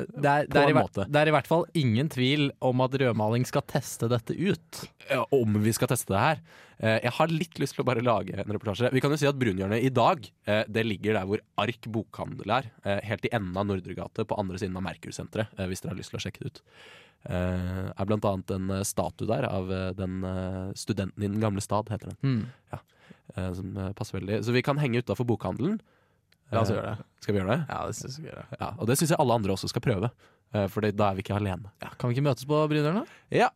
Det 0.09 0.31
er, 0.31 0.47
det, 0.49 0.61
er 0.61 0.71
i, 0.73 1.07
det 1.13 1.21
er 1.21 1.29
i 1.31 1.35
hvert 1.35 1.49
fall 1.51 1.65
ingen 1.79 2.09
tvil 2.13 2.49
om 2.65 2.81
at 2.85 2.95
rødmaling 3.03 3.47
skal 3.49 3.63
teste 3.69 4.09
dette 4.11 4.35
ut. 4.37 4.81
Ja, 5.11 5.25
om 5.37 5.59
vi 5.65 5.73
skal 5.77 5.91
teste 5.93 6.15
det 6.15 6.21
her. 6.23 6.41
Eh, 6.81 6.99
Jeg 7.05 7.13
har 7.19 7.29
litt 7.33 7.59
lyst 7.61 7.77
til 7.77 7.85
å 7.85 7.89
bare 7.89 8.03
lage 8.05 8.33
en 8.39 8.53
reportasje. 8.55 8.91
Vi 8.95 9.03
kan 9.05 9.13
jo 9.13 9.19
si 9.21 9.29
at 9.29 9.39
Brunhjørnet 9.41 9.83
i 9.85 9.91
dag 9.93 10.25
eh, 10.47 10.63
Det 10.69 10.85
ligger 10.87 11.19
der 11.19 11.27
hvor 11.29 11.43
Ark 11.61 11.89
bokhandel 11.93 12.55
er. 12.57 12.71
eh, 12.85 13.01
Helt 13.11 13.27
i 13.29 13.33
enden 13.37 13.57
av 13.61 13.67
Nordregate 13.69 14.25
på 14.25 14.39
andre 14.41 14.59
siden 14.63 14.77
av 14.81 14.87
Merkursenteret, 14.87 15.53
hvis 15.69 15.83
dere 15.85 15.93
har 15.95 16.01
lyst 16.01 16.15
til 16.15 16.21
å 16.21 16.25
sjekke 16.25 16.45
det 16.47 16.53
ut. 16.55 16.63
Det 17.21 17.37
er 18.01 18.07
blant 18.09 18.25
annet 18.25 18.51
en 18.57 18.71
statue 18.89 19.29
der 19.29 19.45
av 19.45 19.69
den 19.99 20.23
studenten 20.73 21.21
i 21.21 21.29
Den 21.29 21.43
gamle 21.43 21.61
stad, 21.61 21.91
heter 21.93 22.15
den. 22.15 22.21
Mm. 22.25 22.47
Ja, 22.73 22.79
Som 23.53 23.75
passer 23.99 24.17
veldig. 24.21 24.39
Så 24.47 24.55
vi 24.57 24.63
kan 24.65 24.81
henge 24.81 25.03
utafor 25.05 25.29
bokhandelen. 25.29 25.83
La 26.53 26.61
oss 26.65 26.71
Eh, 26.71 26.77
gjøre 26.77 26.97
det. 26.97 27.05
Skal 27.23 27.35
vi 27.35 27.41
gjøre 27.41 27.55
det? 27.57 27.61
Ja, 27.69 27.81
det 27.87 27.97
synes 28.01 28.17
jeg 28.19 28.25
vi 28.25 28.31
gjør. 28.33 28.45
Ja, 28.61 28.69
og 28.79 28.87
det 28.91 28.97
syns 28.99 29.11
jeg 29.15 29.21
alle 29.23 29.35
andre 29.39 29.53
også 29.55 29.69
skal 29.71 29.83
prøve. 29.85 30.11
eh, 30.55 30.67
For 30.69 30.81
da 30.81 31.11
er 31.11 31.15
vi 31.15 31.23
ikke 31.23 31.37
alene. 31.37 31.71
Ja, 31.83 31.89
kan 31.99 32.11
vi 32.11 32.17
ikke 32.17 32.27
møtes 32.27 32.45
på 32.49 32.61
Brunhjørnet? 32.69 33.07
Ja. 33.31 33.51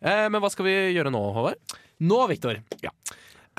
Eh, 0.00 0.28
Men 0.28 0.40
hva 0.40 0.50
skal 0.50 0.64
vi 0.64 0.76
gjøre 0.96 1.10
nå, 1.12 1.20
Håvard? 1.34 1.56
Nå, 2.00 2.18
Viktor. 2.30 2.60
Ja. 2.82 2.90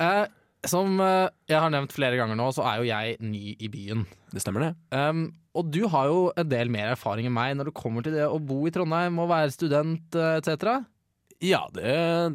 Eh, 0.00 0.26
som 0.66 0.98
eh, 1.00 1.28
jeg 1.48 1.60
har 1.60 1.70
nevnt 1.72 1.92
flere 1.92 2.16
ganger 2.18 2.36
nå, 2.36 2.50
så 2.52 2.64
er 2.68 2.80
jo 2.82 2.88
jeg 2.88 3.16
ny 3.20 3.56
i 3.60 3.68
byen. 3.72 4.06
Det 4.32 4.42
stemmer, 4.42 4.60
det. 4.70 4.74
Um, 4.92 5.32
og 5.56 5.70
du 5.72 5.86
har 5.88 6.06
jo 6.06 6.18
en 6.38 6.48
del 6.48 6.68
mer 6.70 6.92
erfaring 6.92 7.26
enn 7.26 7.32
meg 7.34 7.56
når 7.56 7.70
det 7.70 7.74
kommer 7.80 8.04
til 8.04 8.12
det 8.14 8.26
å 8.28 8.36
bo 8.38 8.66
i 8.68 8.70
Trondheim 8.74 9.16
og 9.18 9.30
være 9.32 9.50
student 9.54 10.14
uh, 10.14 10.36
etc. 10.38 10.84
Ja, 11.40 11.62
det, 11.72 11.84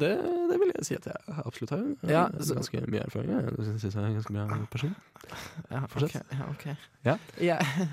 det, 0.02 0.08
det 0.50 0.56
vil 0.58 0.72
jeg 0.74 0.84
si 0.88 0.96
at 0.98 1.04
jeg 1.06 1.34
absolutt 1.46 1.70
har. 1.76 1.82
Jeg 2.02 2.10
Ja, 2.10 2.24
så- 2.42 2.56
ganske 2.58 2.80
mye 2.90 3.04
erfaring. 3.04 3.30
Jeg 3.30 3.78
syns 3.78 3.84
jeg 3.86 4.02
er 4.02 4.06
en 4.08 4.16
ganske 4.18 4.32
bra 4.34 4.58
person. 4.72 4.96
Ja, 5.70 5.80
Fortsett. 5.90 6.24
Okay, 6.26 6.38
ja, 6.38 6.48
okay. 6.50 6.74
Ja. 7.06 7.14
Jeg, 7.38 7.88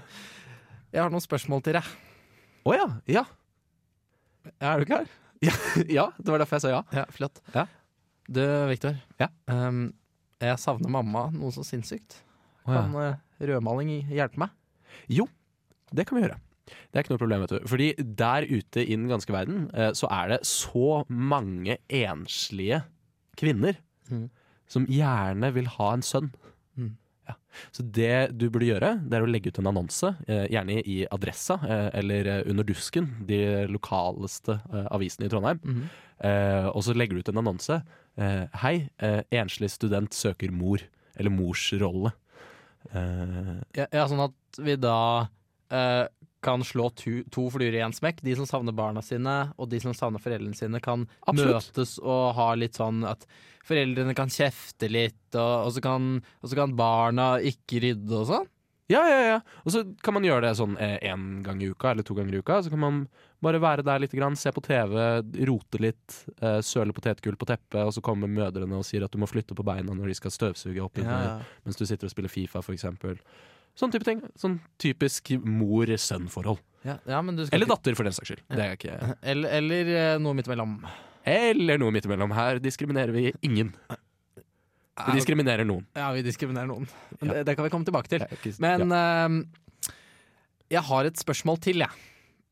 jeg 0.93 1.01
har 1.03 1.09
noen 1.13 1.21
spørsmål 1.21 1.61
til 1.65 1.77
deg. 1.77 1.91
Å 2.65 2.73
ja. 2.77 2.87
Ja. 3.09 3.23
Er 4.59 4.79
du 4.81 4.85
klar? 4.89 5.05
ja. 5.47 5.53
Ja, 5.89 6.05
det 6.17 6.29
var 6.33 6.41
derfor 6.43 6.57
jeg 6.59 6.65
sa 6.65 6.73
ja. 6.73 6.81
Ja, 6.97 7.05
flott. 7.13 7.41
Ja. 7.53 7.65
Du, 8.29 8.41
Viktor. 8.71 8.97
Ja. 9.21 9.27
Um, 9.51 9.91
jeg 10.41 10.57
savner 10.59 10.89
mamma 10.91 11.27
noe 11.33 11.51
så 11.55 11.63
sinnssykt. 11.67 12.21
Kan 12.65 12.93
eh, 12.99 13.17
rødmaling 13.43 13.89
hjelpe 14.09 14.39
meg? 14.39 14.53
Jo, 15.11 15.25
det 15.91 16.05
kan 16.07 16.17
vi 16.17 16.23
gjøre. 16.25 16.37
Det 16.67 16.95
er 16.95 17.03
ikke 17.03 17.15
noe 17.15 17.21
problem, 17.21 17.43
vet 17.43 17.55
du. 17.55 17.67
Fordi 17.69 17.89
der 18.23 18.47
ute 18.47 18.83
i 18.85 18.95
den 18.95 19.09
ganske 19.11 19.35
verden 19.35 19.67
eh, 19.75 19.91
så 19.97 20.09
er 20.13 20.35
det 20.35 20.43
så 20.47 21.03
mange 21.09 21.77
enslige 21.91 22.83
kvinner 23.39 23.79
mm. 24.09 24.27
som 24.69 24.87
gjerne 24.89 25.49
vil 25.55 25.67
ha 25.75 25.89
en 25.95 26.05
sønn. 26.05 26.31
Mm. 26.79 26.93
Ja. 27.29 27.35
Så 27.75 27.85
det 27.95 28.15
du 28.39 28.47
burde 28.51 28.67
gjøre, 28.67 28.93
det 29.07 29.17
er 29.17 29.25
å 29.25 29.29
legge 29.29 29.51
ut 29.53 29.59
en 29.61 29.69
annonse, 29.71 30.13
eh, 30.27 30.45
gjerne 30.51 30.79
i 30.79 30.97
Adressa 31.13 31.59
eh, 31.63 31.89
eller 32.01 32.31
Under 32.51 32.67
Dusken, 32.67 33.11
de 33.27 33.41
lokaleste 33.71 34.59
avisene 34.85 35.27
i 35.27 35.31
Trondheim. 35.31 35.61
Eh, 36.23 36.67
og 36.71 36.83
så 36.85 36.95
legger 36.95 37.17
du 37.17 37.23
ut 37.23 37.31
en 37.33 37.43
annonse. 37.43 37.81
Hei, 38.61 38.75
enslig 39.33 39.71
student 39.73 40.13
søker 40.13 40.51
mor, 40.53 40.83
eller 41.17 41.33
morsrolle. 41.33 42.11
Ja, 42.93 43.87
ja, 43.87 44.03
sånn 44.05 44.21
at 44.21 44.59
vi 44.61 44.75
da 44.77 44.99
kan 46.43 46.63
slå 46.67 46.89
to, 46.99 47.21
to 47.33 47.47
fluer 47.53 47.75
i 47.75 47.81
én 47.83 47.95
smekk. 47.95 48.21
De 48.25 48.35
som 48.37 48.47
savner 48.49 48.75
barna 48.75 49.03
sine, 49.05 49.37
og 49.57 49.71
de 49.71 49.79
som 49.83 49.95
savner 49.97 50.23
foreldrene 50.23 50.57
sine, 50.57 50.81
kan 50.83 51.07
Absolutt. 51.25 51.71
møtes 51.71 51.97
og 52.03 52.33
ha 52.37 52.51
litt 52.59 52.79
sånn 52.79 53.03
at 53.07 53.25
foreldrene 53.63 54.15
kan 54.17 54.31
kjefte 54.31 54.89
litt, 54.91 55.29
og, 55.33 55.53
og, 55.67 55.71
så, 55.75 55.83
kan, 55.83 56.17
og 56.43 56.51
så 56.51 56.59
kan 56.59 56.75
barna 56.77 57.35
ikke 57.39 57.83
rydde 57.85 58.19
og 58.19 58.27
sånn. 58.31 58.49
Ja, 58.91 59.01
ja, 59.07 59.19
ja. 59.25 59.37
Og 59.63 59.71
så 59.71 59.83
kan 60.03 60.17
man 60.17 60.25
gjøre 60.27 60.43
det 60.43 60.57
sånn 60.59 60.75
én 60.77 61.37
gang 61.45 61.61
i 61.63 61.69
uka 61.71 61.93
eller 61.93 62.05
to 62.05 62.15
ganger 62.17 62.35
i 62.35 62.41
uka. 62.43 62.59
Så 62.65 62.73
kan 62.73 62.81
man 62.83 62.97
bare 63.43 63.61
være 63.63 63.85
der 63.87 64.03
litt, 64.03 64.13
grann, 64.15 64.35
se 64.39 64.51
på 64.53 64.63
TV, 64.63 64.97
rote 65.47 65.79
litt, 65.81 66.17
eh, 66.41 66.59
søle 66.63 66.95
potetgull 66.95 67.37
på 67.39 67.47
teppet, 67.47 67.79
og 67.81 67.93
så 67.95 68.03
kommer 68.03 68.31
mødrene 68.31 68.77
og 68.77 68.85
sier 68.87 69.05
at 69.05 69.11
du 69.11 69.19
må 69.21 69.29
flytte 69.29 69.55
på 69.55 69.65
beina 69.67 69.95
når 69.95 70.11
de 70.11 70.19
skal 70.19 70.35
støvsuge 70.35 70.83
opp 70.83 71.01
Ja, 71.01 71.39
mens 71.65 71.79
du 71.79 71.85
sitter 71.87 72.07
og 72.07 72.13
spiller 72.13 72.31
Fifa, 72.31 72.61
for 72.63 72.75
eksempel. 72.75 73.17
Sånn 73.79 73.93
type 73.93 74.05
ting. 74.05 74.21
Sånn 74.39 74.59
typisk 74.81 75.33
mor-sønn-forhold. 75.41 76.61
ja, 76.85 76.97
ja, 77.09 77.21
Eller 77.51 77.69
datter, 77.69 77.95
for 77.97 78.05
den 78.05 78.13
saks 78.13 78.33
skyld. 78.33 78.43
Det 78.51 78.69
ikke 78.77 78.97
Eller, 79.33 79.57
eller 79.59 79.91
eh, 79.95 80.15
noe 80.21 80.37
midt 80.37 80.49
imellom. 80.49 80.77
Eller 81.25 81.81
noe 81.81 81.93
midt 81.95 82.05
imellom. 82.05 82.35
Her 82.35 82.61
diskriminerer 82.61 83.15
vi 83.15 83.31
ingen. 83.41 83.73
Vi 84.93 85.17
diskriminerer 85.17 85.65
noen. 85.65 85.87
Ja, 85.97 86.11
vi 86.13 86.21
diskriminerer 86.21 86.69
noen. 86.69 86.85
Det, 87.17 87.45
det 87.47 87.55
kan 87.57 87.65
vi 87.65 87.71
komme 87.73 87.87
tilbake 87.87 88.11
til. 88.11 88.25
Men 88.61 88.93
uh, 88.93 89.39
jeg 90.69 90.85
har 90.85 91.09
et 91.09 91.17
spørsmål 91.17 91.57
til, 91.63 91.81
jeg. 91.81 92.09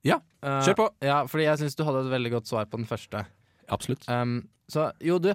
Ja, 0.08 0.18
Eh, 0.42 0.62
kjør 0.66 0.78
på. 0.80 0.88
Ja, 1.06 1.22
fordi 1.30 1.46
jeg 1.46 1.62
syns 1.62 1.78
du 1.78 1.84
hadde 1.86 2.06
et 2.06 2.14
veldig 2.16 2.32
godt 2.34 2.50
svar 2.50 2.70
på 2.70 2.80
den 2.82 2.88
første. 2.90 3.26
Absolutt. 3.72 4.08
Um, 4.10 4.40
så 4.72 4.90
jo, 5.04 5.20
du. 5.22 5.32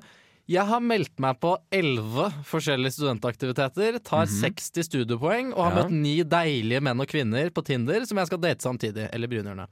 Jeg 0.46 0.62
har 0.68 0.78
meldt 0.84 1.18
meg 1.18 1.40
på 1.42 1.56
elleve 1.74 2.28
forskjellige 2.46 2.94
studentaktiviteter, 2.94 3.96
tar 4.06 4.28
60 4.30 4.84
studiepoeng 4.86 5.48
og 5.56 5.64
har 5.64 5.72
Mhm. 5.72 5.76
Ja. 5.76 5.82
møtt 5.82 5.90
ni 6.04 6.22
deilige 6.22 6.80
menn 6.86 7.00
og 7.02 7.08
kvinner 7.10 7.50
på 7.50 7.64
Tinder 7.66 8.06
som 8.06 8.16
jeg 8.18 8.26
skal 8.28 8.38
date 8.38 8.62
samtidig. 8.62 9.08
Eller 9.12 9.26
brunhjørnet. 9.26 9.66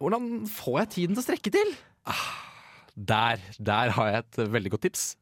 Hvordan 0.00 0.48
får 0.48 0.78
jeg 0.80 0.88
tiden 0.90 1.14
til 1.14 1.22
å 1.22 1.26
strekke 1.26 1.52
til? 1.54 1.74
Der, 2.98 3.38
der 3.62 3.90
har 3.94 4.10
jeg 4.10 4.18
et 4.24 4.50
veldig 4.50 4.70
godt 4.74 4.82
tips. 4.88 5.16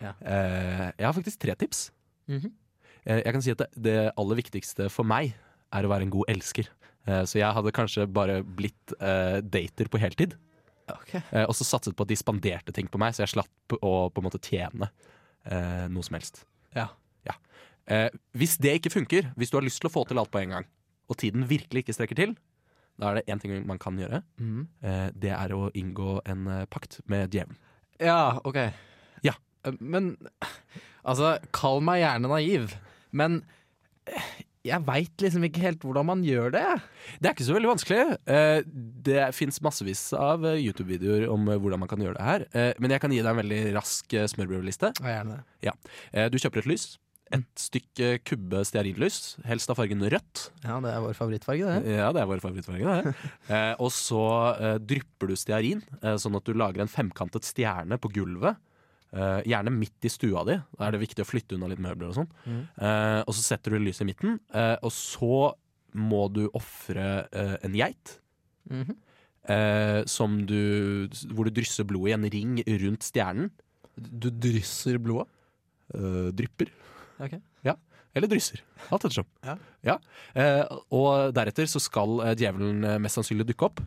Ja. 0.00 0.12
Eh, 0.24 0.92
jeg 0.98 1.04
har 1.06 1.12
faktisk 1.12 1.38
tre 1.38 1.54
tips. 1.54 1.90
Mhm. 2.28 2.50
Eh, 3.04 3.22
jeg 3.24 3.32
kan 3.32 3.42
si 3.42 3.50
at 3.50 3.58
det, 3.58 3.68
det 3.76 4.12
aller 4.16 4.36
viktigste 4.36 4.90
for 4.90 5.04
meg 5.04 5.34
er 5.72 5.82
å 5.84 5.88
være 5.92 6.02
en 6.02 6.10
god 6.10 6.24
elsker. 6.28 6.66
Eh, 7.06 7.22
så 7.28 7.38
jeg 7.40 7.52
hadde 7.52 7.72
kanskje 7.72 8.06
bare 8.10 8.42
blitt 8.42 8.92
eh, 9.00 9.40
dater 9.42 9.88
på 9.88 9.98
heltid. 10.00 10.34
Eh, 11.32 11.44
og 11.44 11.54
så 11.56 11.66
satset 11.66 11.96
på 11.96 12.06
at 12.06 12.10
de 12.12 12.16
spanderte 12.18 12.74
ting 12.74 12.88
på 12.90 13.00
meg, 13.00 13.14
så 13.16 13.24
jeg 13.24 13.34
slapp 13.36 13.78
å 13.80 13.92
på 14.12 14.22
en 14.22 14.26
måte 14.28 14.40
tjene 14.42 14.90
eh, 15.48 15.86
noe 15.92 16.06
som 16.06 16.18
helst. 16.18 16.44
Ja. 16.76 16.88
Eh, 17.88 18.10
hvis 18.36 18.58
det 18.60 18.74
ikke 18.78 18.92
funker, 18.92 19.30
hvis 19.40 19.48
du 19.48 19.56
har 19.56 19.64
lyst 19.64 19.80
til 19.80 19.88
å 19.88 19.92
få 19.92 20.02
til 20.08 20.18
alt 20.20 20.28
på 20.32 20.42
en 20.42 20.50
gang, 20.58 20.66
og 21.08 21.16
tiden 21.16 21.46
virkelig 21.48 21.86
ikke 21.86 21.94
strekker 21.96 22.18
til, 22.18 22.34
da 23.00 23.08
er 23.12 23.20
det 23.20 23.30
én 23.32 23.40
ting 23.40 23.54
man 23.66 23.80
kan 23.80 23.96
gjøre. 23.96 24.20
Mm. 24.42 24.66
Eh, 24.84 25.06
det 25.16 25.32
er 25.32 25.54
å 25.56 25.70
inngå 25.72 26.18
en 26.28 26.42
eh, 26.52 26.64
pakt 26.68 26.98
med 27.08 27.32
djevelen. 27.32 27.56
Ja, 28.02 28.38
ok. 28.44 28.58
Ja. 29.24 29.32
Eh, 29.64 29.78
Men 29.80 30.16
altså, 31.00 31.38
kall 31.56 31.80
meg 31.86 32.02
gjerne 32.02 32.28
naiv, 32.34 32.76
men 33.16 33.40
jeg 34.66 34.84
veit 34.86 35.22
liksom 35.22 35.44
ikke 35.46 35.62
helt 35.62 35.84
hvordan 35.86 36.08
man 36.08 36.22
gjør 36.26 36.52
det. 36.54 36.64
Det 37.18 37.30
er 37.30 37.34
ikke 37.36 37.46
så 37.46 37.56
veldig 37.56 37.70
vanskelig. 37.70 38.04
Eh, 38.34 38.60
det 39.06 39.26
fins 39.36 39.60
massevis 39.64 40.04
av 40.18 40.46
eh, 40.48 40.60
YouTube-videoer 40.66 41.28
om 41.32 41.46
eh, 41.48 41.60
hvordan 41.62 41.82
man 41.84 41.90
kan 41.90 42.02
gjøre 42.02 42.18
det 42.18 42.28
her. 42.28 42.74
Men 42.82 42.94
jeg 42.94 43.04
kan 43.04 43.14
gi 43.14 43.20
deg 43.22 43.30
en 43.30 43.42
veldig 43.42 43.60
rask 43.76 44.16
smørbrødliste. 44.34 44.94
Ja, 45.64 45.76
du 46.32 46.40
kjøper 46.40 46.64
et 46.64 46.72
lys. 46.72 46.88
Et 47.34 47.60
stykke 47.60 48.22
kubbe 48.24 48.62
stearinlys, 48.64 49.36
helst 49.44 49.68
av 49.68 49.76
fargen 49.76 50.00
rødt. 50.00 50.46
Ja, 50.64 50.78
det 50.80 50.94
er 50.94 51.02
vår 51.04 51.16
favorittfarge, 51.18 51.74
det. 51.74 51.96
Ja, 51.98 52.06
det 52.16 52.22
er 52.22 52.30
vår 52.30 52.40
favorittfarge. 52.40 52.94
det. 53.04 53.58
Og 53.84 53.92
så 53.92 54.22
drypper 54.80 55.28
du 55.28 55.36
stearin, 55.36 55.84
sånn 56.00 56.38
at 56.40 56.48
du 56.48 56.56
lager 56.56 56.82
en 56.82 56.90
femkantet 56.90 57.46
stjerne 57.46 58.00
på 58.00 58.10
gulvet. 58.16 58.56
Eh, 59.08 59.40
gjerne 59.48 59.72
midt 59.72 60.04
i 60.04 60.10
stua 60.12 60.42
di. 60.44 60.58
Da 60.76 60.84
er 60.84 60.92
det 60.92 61.00
viktig 61.00 61.24
å 61.24 61.28
flytte 61.28 61.56
unna 61.56 61.70
litt 61.70 61.80
møbler 61.80 62.10
og 62.10 62.16
sånn. 62.18 62.28
Mm. 62.44 62.60
Uh, 62.76 63.20
og 63.24 63.32
så 63.32 63.44
setter 63.46 63.72
du 63.72 63.80
lyset 63.80 64.04
i 64.04 64.08
midten, 64.10 64.34
uh, 64.52 64.76
og 64.84 64.92
så 64.92 65.54
må 65.96 66.26
du 66.28 66.42
ofre 66.52 67.24
en 67.32 67.76
geit. 67.76 68.18
Mhm. 68.68 68.92
eh, 69.48 70.02
som 70.04 70.34
du, 70.44 71.08
hvor 71.32 71.48
du 71.48 71.54
drysser 71.56 71.86
blodet 71.88 72.10
i 72.10 72.16
en 72.18 72.26
ring 72.28 72.58
rundt 72.82 73.06
stjernen. 73.06 73.48
Du 73.96 74.28
drysser 74.28 74.98
blodet? 75.00 75.30
Drypper. 76.36 76.68
Okay. 77.16 77.40
Ja. 77.64 77.72
Eller 78.12 78.28
drysser. 78.28 78.60
Alt 78.92 79.06
ettersom. 79.08 79.24
Ja. 79.80 79.96
Eh, 80.36 80.60
og 80.92 81.32
deretter 81.32 81.64
så 81.64 81.80
skal 81.80 82.20
djevelen 82.36 82.84
mest 83.00 83.16
sannsynlig 83.16 83.48
dukke 83.48 83.70
opp. 83.70 83.80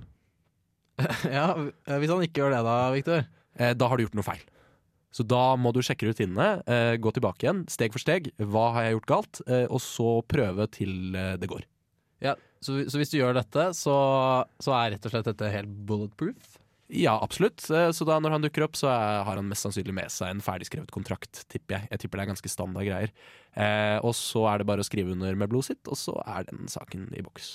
ja, 1.38 1.54
Hvis 1.54 2.10
han 2.10 2.26
ikke 2.26 2.42
gjør 2.42 2.56
det 2.58 2.64
da, 2.66 2.76
Viktor? 2.98 3.30
Da 3.78 3.92
har 3.92 4.02
du 4.02 4.08
gjort 4.08 4.18
noe 4.18 4.26
feil. 4.26 4.42
Så 5.12 5.26
da 5.28 5.58
må 5.60 5.74
du 5.76 5.82
sjekke 5.84 6.08
rutinene, 6.08 6.62
eh, 6.72 6.96
gå 7.02 7.12
tilbake 7.12 7.44
igjen, 7.46 7.66
steg 7.72 7.92
for 7.92 8.04
steg. 8.04 8.32
Hva 8.40 8.70
har 8.78 8.88
jeg 8.88 8.96
gjort 8.96 9.12
galt? 9.12 9.42
Eh, 9.48 9.66
og 9.68 9.84
så 9.84 10.22
prøve 10.24 10.70
til 10.72 11.18
eh, 11.20 11.36
det 11.42 11.52
går. 11.52 11.66
Ja, 12.24 12.38
så, 12.64 12.78
så 12.88 13.02
hvis 13.02 13.12
du 13.12 13.20
gjør 13.20 13.36
dette, 13.36 13.72
så, 13.76 13.96
så 14.62 14.76
er 14.78 14.94
rett 14.96 15.08
og 15.08 15.14
slett 15.14 15.28
dette 15.28 15.52
helt 15.52 15.74
bulletproof? 15.90 16.58
Ja, 16.92 17.16
absolutt. 17.24 17.64
Så 17.64 18.06
da 18.08 18.18
når 18.20 18.36
han 18.36 18.44
dukker 18.44 18.66
opp, 18.66 18.76
så 18.76 18.90
har 18.92 19.38
han 19.40 19.48
mest 19.48 19.64
sannsynlig 19.64 19.94
med 19.96 20.12
seg 20.12 20.34
en 20.34 20.44
ferdigskrevet 20.44 20.92
kontrakt, 20.92 21.46
tipper 21.52 21.78
jeg. 21.78 21.88
Jeg 21.94 22.04
tipper 22.04 22.20
det 22.20 22.26
er 22.26 22.32
ganske 22.34 22.52
standard 22.52 22.88
greier. 22.88 23.14
Eh, 23.56 23.98
og 24.04 24.12
så 24.20 24.44
er 24.52 24.60
det 24.60 24.68
bare 24.68 24.84
å 24.84 24.88
skrive 24.88 25.16
under 25.16 25.40
med 25.40 25.52
blodet 25.52 25.72
sitt, 25.72 25.84
og 25.88 26.00
så 26.00 26.18
er 26.28 26.50
den 26.52 26.68
saken 26.72 27.08
i 27.16 27.24
boks. 27.24 27.54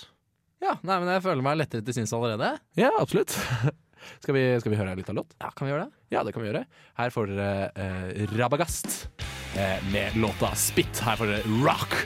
Ja, 0.65 0.79
nei, 0.81 0.97
men 1.03 1.13
jeg 1.13 1.25
føler 1.27 1.45
meg 1.45 1.59
lettere 1.61 1.85
til 1.85 1.99
sinns 1.99 2.15
allerede. 2.17 2.57
Ja, 2.81 2.93
absolutt. 2.97 3.37
skal, 4.23 4.37
vi, 4.37 4.45
skal 4.63 4.73
vi 4.75 4.79
høre 4.81 4.97
litt 4.99 5.11
av 5.13 5.19
låt? 5.21 5.35
Ja, 5.41 5.51
Kan 5.51 5.67
vi 5.69 5.73
gjøre 5.75 5.87
det? 5.87 6.03
Ja, 6.15 6.23
det 6.27 6.33
kan 6.35 6.45
vi 6.45 6.51
gjøre. 6.51 6.65
Her 6.99 7.13
får 7.15 7.33
dere 7.33 7.71
eh, 7.75 8.37
Rabagast 8.39 9.09
eh, 9.57 9.79
med 9.93 10.17
låta 10.21 10.53
Spit. 10.59 11.03
Her 11.03 11.19
får 11.19 11.33
dere 11.33 11.59
Rock 11.67 11.99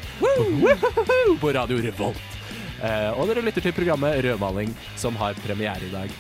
på 1.43 1.53
Radio 1.57 1.81
Revolt. 1.85 2.41
Eh, 2.81 3.11
og 3.13 3.29
dere 3.29 3.45
lytter 3.45 3.67
til 3.67 3.77
programmet 3.77 4.23
Rødmaling, 4.25 4.73
som 4.97 5.17
har 5.21 5.37
premiere 5.45 5.85
i 5.85 5.93
dag. 5.93 6.19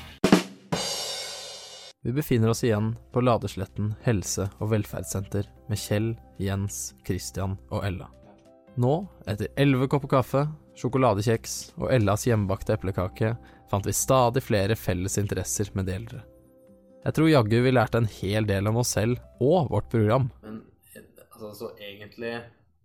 Vi 2.02 2.12
befinner 2.16 2.48
oss 2.48 2.62
igjen 2.64 2.94
på 3.12 3.20
Ladesletten 3.20 3.90
helse- 4.06 4.48
og 4.58 4.70
velferdssenter 4.72 5.48
med 5.68 5.80
Kjell, 5.80 6.14
Jens, 6.40 6.94
Christian 7.04 7.58
og 7.68 7.84
Ella. 7.84 8.06
Nå, 8.80 8.94
etter 9.28 9.50
elleve 9.60 9.88
kopper 9.90 10.08
kaffe, 10.14 10.46
sjokoladekjeks 10.80 11.56
og 11.76 11.90
Ellas 11.92 12.24
hjemmebakte 12.24 12.76
eplekake, 12.78 13.34
fant 13.70 13.86
vi 13.86 13.94
stadig 13.94 14.42
flere 14.42 14.76
felles 14.76 15.18
interesser 15.20 15.70
med 15.78 15.86
de 15.86 15.94
eldre. 15.94 16.22
Jeg 17.04 17.16
tror 17.16 17.30
jaggu 17.30 17.60
vi 17.64 17.72
lærte 17.72 18.00
en 18.02 18.10
hel 18.10 18.46
del 18.48 18.68
om 18.68 18.80
oss 18.82 18.92
selv 18.96 19.20
og 19.40 19.70
vårt 19.72 19.88
program. 19.92 20.28
Men 20.42 20.60
altså, 21.30 21.52
så 21.54 21.70
egentlig 21.78 22.34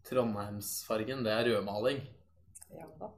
Trondheimsfargen, 0.06 1.24
det 1.26 1.34
er 1.34 1.50
rødmaling. 1.50 2.04
Ja 2.76 2.88
da. 3.00 3.10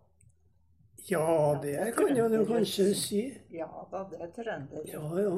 Ja, 1.08 1.60
det 1.64 1.76
kan 1.96 2.16
jeg 2.16 2.34
jo 2.34 2.46
kanskje 2.48 2.88
si. 2.98 3.22
Ja 3.54 3.68
da, 3.92 4.04
det 4.12 4.22
er 4.24 4.32
trønder. 4.36 4.88
Ja, 4.90 5.04
ja. 5.22 5.36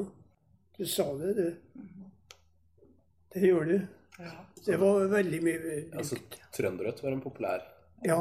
Du 0.78 0.86
sa 0.88 1.04
det, 1.18 1.34
du. 1.36 1.82
Det 3.34 3.42
gjorde 3.44 3.74
du. 3.74 3.86
Ja. 4.20 4.32
Det 4.66 4.76
var 4.76 5.04
veldig 5.08 5.38
mye 5.44 5.76
Altså, 5.96 6.16
Trønderrødt 6.52 6.98
var 7.02 7.14
en 7.14 7.22
populær 7.24 7.62
Ja, 8.04 8.18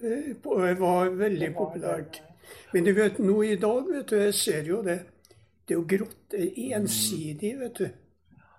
eh, 0.00 0.30
det 0.32 0.76
var 0.80 1.10
veldig 1.18 1.50
populært. 1.56 2.22
Men 2.72 2.86
du 2.86 2.92
vet, 2.96 3.18
nå 3.22 3.42
i 3.44 3.56
dag, 3.60 3.88
vet 3.88 4.08
du, 4.08 4.16
jeg 4.20 4.34
ser 4.36 4.70
jo 4.70 4.80
det. 4.86 4.98
Det 5.66 5.74
er 5.74 5.80
jo 5.80 5.86
grått. 5.88 6.36
Ensidig, 6.78 7.52
vet 7.60 7.80
du. 7.80 7.86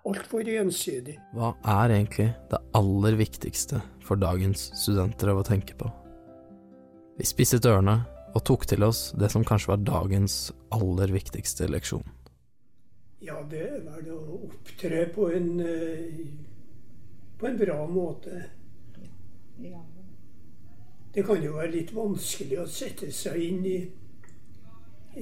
Altfor 0.04 0.48
ensidig. 0.52 1.16
Hva 1.32 1.54
er 1.80 1.94
egentlig 1.94 2.26
det 2.50 2.60
aller 2.76 3.16
viktigste 3.16 3.80
for 4.04 4.20
dagens 4.20 4.66
studenter 4.76 5.32
av 5.32 5.40
å 5.40 5.46
tenke 5.46 5.76
på? 5.80 5.88
Vi 7.16 7.28
spisset 7.28 7.64
ørene 7.70 8.02
og 8.34 8.42
tok 8.44 8.66
til 8.68 8.84
oss 8.84 9.06
det 9.16 9.30
som 9.32 9.46
kanskje 9.46 9.72
var 9.72 9.86
dagens 9.86 10.36
aller 10.74 11.14
viktigste 11.14 11.70
leksjon. 11.70 12.04
Ja, 13.24 13.38
det 13.48 13.62
er 13.62 13.80
vel 13.86 14.10
å 14.12 14.20
opptre 14.50 15.06
på 15.14 15.30
en, 15.32 15.48
eh, 15.60 16.26
på 17.38 17.46
en 17.48 17.56
bra 17.56 17.86
måte. 17.88 18.42
Ja. 19.62 19.80
Det 21.14 21.22
kan 21.26 21.42
jo 21.42 21.52
være 21.54 21.70
litt 21.70 21.92
vanskelig 21.94 22.58
å 22.58 22.66
sette 22.66 23.10
seg 23.14 23.38
inn 23.38 23.66
i, 23.70 23.76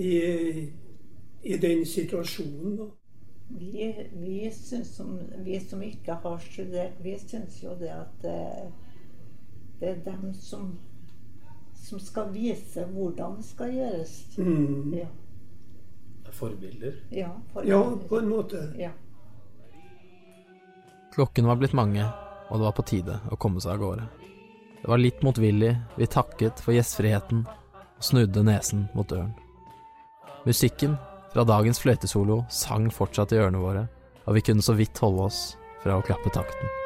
i, 0.01 0.13
i 1.43 1.59
den 1.61 1.85
situasjonen. 1.87 2.77
da. 2.79 2.87
Vi, 3.53 3.89
vi, 4.17 4.39
syns 4.57 4.95
som, 4.97 5.19
vi 5.45 5.59
som 5.61 5.83
ikke 5.85 6.17
har 6.23 6.39
studert, 6.41 6.97
vi 7.05 7.13
syns 7.21 7.59
jo 7.61 7.75
det 7.77 7.91
at 7.93 8.15
det, 8.23 8.39
det 9.83 9.91
er 9.91 10.01
dem 10.07 10.33
som, 10.33 10.71
som 11.77 12.01
skal 12.01 12.33
vise 12.33 12.87
hvordan 12.95 13.37
det 13.43 13.51
skal 13.51 13.77
gjøres. 13.77 14.17
Mm. 14.39 14.95
Ja. 14.97 15.11
Forbilder. 16.33 16.97
Ja, 17.13 17.29
forbilder. 17.53 17.77
Ja, 17.77 18.09
på 18.09 18.19
en 18.19 18.33
måte. 18.33 18.65
Ja. 18.81 18.95
Klokken 21.13 21.47
var 21.47 21.61
blitt 21.61 21.77
mange, 21.77 22.09
og 22.49 22.57
det 22.57 22.65
var 22.65 22.77
på 22.81 22.89
tide 22.89 23.21
å 23.29 23.37
komme 23.37 23.61
seg 23.61 23.77
av 23.77 23.85
gårde. 23.85 24.09
Det 24.83 24.91
var 24.91 24.99
litt 24.99 25.23
motvillig 25.23 25.77
vi 25.95 26.11
takket 26.11 26.59
for 26.59 26.75
gjestfriheten 26.75 27.45
og 27.47 28.03
snudde 28.03 28.43
nesen 28.43 28.89
mot 28.97 29.07
døren. 29.07 29.31
Musikken 30.43 30.97
fra 31.31 31.47
dagens 31.47 31.79
fløytesolo 31.79 32.41
sang 32.51 32.91
fortsatt 32.91 33.31
i 33.33 33.39
ørene 33.39 33.63
våre, 33.63 33.87
og 34.27 34.35
vi 34.35 34.43
kunne 34.43 34.65
så 34.67 34.75
vidt 34.75 34.99
holde 34.99 35.31
oss 35.31 35.43
fra 35.85 36.01
å 36.01 36.07
klappe 36.07 36.35
takten. 36.35 36.82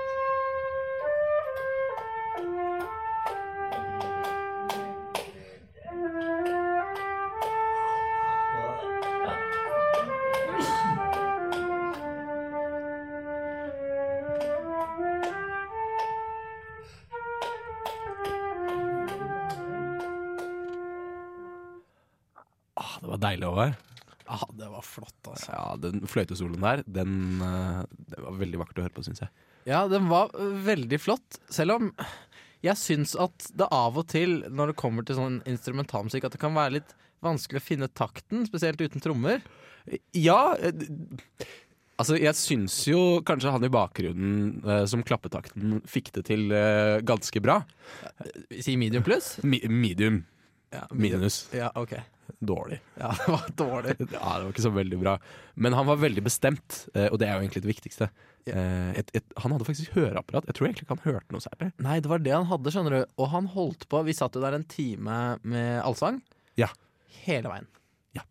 Fløytesoloen 26.11 26.63
der, 26.63 26.85
den, 26.87 27.17
den, 27.41 28.23
var 28.23 28.41
veldig 28.41 28.63
vakkert 28.63 28.81
å 28.81 28.87
høre 28.87 28.97
på, 28.97 29.05
syns 29.07 29.25
jeg. 29.25 29.33
Ja, 29.67 29.85
den 29.91 30.07
var 30.11 30.31
veldig 30.67 30.99
flott, 31.03 31.41
selv 31.51 31.79
om 31.79 31.91
jeg 32.65 32.79
syns 32.81 33.15
at 33.21 33.51
det 33.57 33.69
av 33.75 33.99
og 34.01 34.09
til, 34.11 34.41
når 34.49 34.73
det 34.73 34.81
kommer 34.81 35.07
til 35.07 35.19
sånn 35.19 35.41
instrumentalmusikk, 35.49 36.27
at 36.27 36.37
det 36.37 36.43
kan 36.43 36.57
være 36.57 36.79
litt 36.79 36.97
vanskelig 37.25 37.61
å 37.61 37.67
finne 37.67 37.91
takten, 37.93 38.47
spesielt 38.49 38.81
uten 38.83 39.03
trommer. 39.03 39.45
Ja, 40.17 40.57
eh, 40.59 40.73
altså 42.01 42.19
jeg 42.19 42.35
syns 42.39 42.79
jo 42.89 43.21
kanskje 43.27 43.53
han 43.55 43.67
i 43.67 43.73
bakgrunnen 43.73 44.65
eh, 44.65 44.85
som 44.91 45.05
klappetakten 45.07 45.81
fikk 45.89 46.13
det 46.17 46.27
til 46.31 46.51
eh, 46.55 46.99
ganske 47.07 47.43
bra. 47.45 47.61
Si 48.51 48.77
medium 48.81 49.07
pluss? 49.07 49.37
Mi 49.45 49.63
medium. 49.71 50.25
Minus. 50.93 51.47
Ja, 51.55 51.71
ok. 51.79 51.95
Dårlig. 52.41 52.81
Ja, 53.01 53.13
det 53.17 53.29
var 53.33 53.45
dårlig. 53.57 53.95
Ja, 54.13 54.33
det 54.39 54.45
var 54.45 54.51
ikke 54.53 54.65
så 54.67 54.73
veldig 54.75 54.99
bra. 55.01 55.17
Men 55.55 55.77
han 55.77 55.87
var 55.89 56.01
veldig 56.03 56.25
bestemt, 56.27 56.83
eh, 56.95 57.09
og 57.11 57.19
det 57.21 57.29
er 57.29 57.37
jo 57.37 57.45
egentlig 57.47 57.63
det 57.65 57.73
viktigste. 57.73 58.11
Yeah. 58.47 58.93
et, 58.95 59.09
et, 59.19 59.33
han 59.43 59.51
hadde 59.51 59.67
faktisk 59.67 59.97
høreapparat. 59.97 60.45
Jeg 60.47 60.55
tror 60.55 60.69
egentlig 60.69 60.85
ikke 60.87 60.95
han 60.95 61.07
hørte 61.09 61.35
noe 61.35 61.43
særlig. 61.43 61.73
Nei, 61.83 61.97
det 61.99 62.11
var 62.13 62.21
det 62.23 62.31
han 62.37 62.47
hadde, 62.47 62.71
skjønner 62.71 62.95
du. 62.95 63.01
Og 63.19 63.31
han 63.33 63.49
holdt 63.51 63.89
på, 63.91 64.03
vi 64.07 64.15
satt 64.15 64.37
jo 64.39 64.43
der 64.45 64.55
en 64.55 64.67
time 64.71 65.17
med 65.43 65.81
allsang. 65.83 66.21
Ja. 66.61 66.69
Hele 67.25 67.51
veien. 67.51 67.67
Ja. 68.15 68.23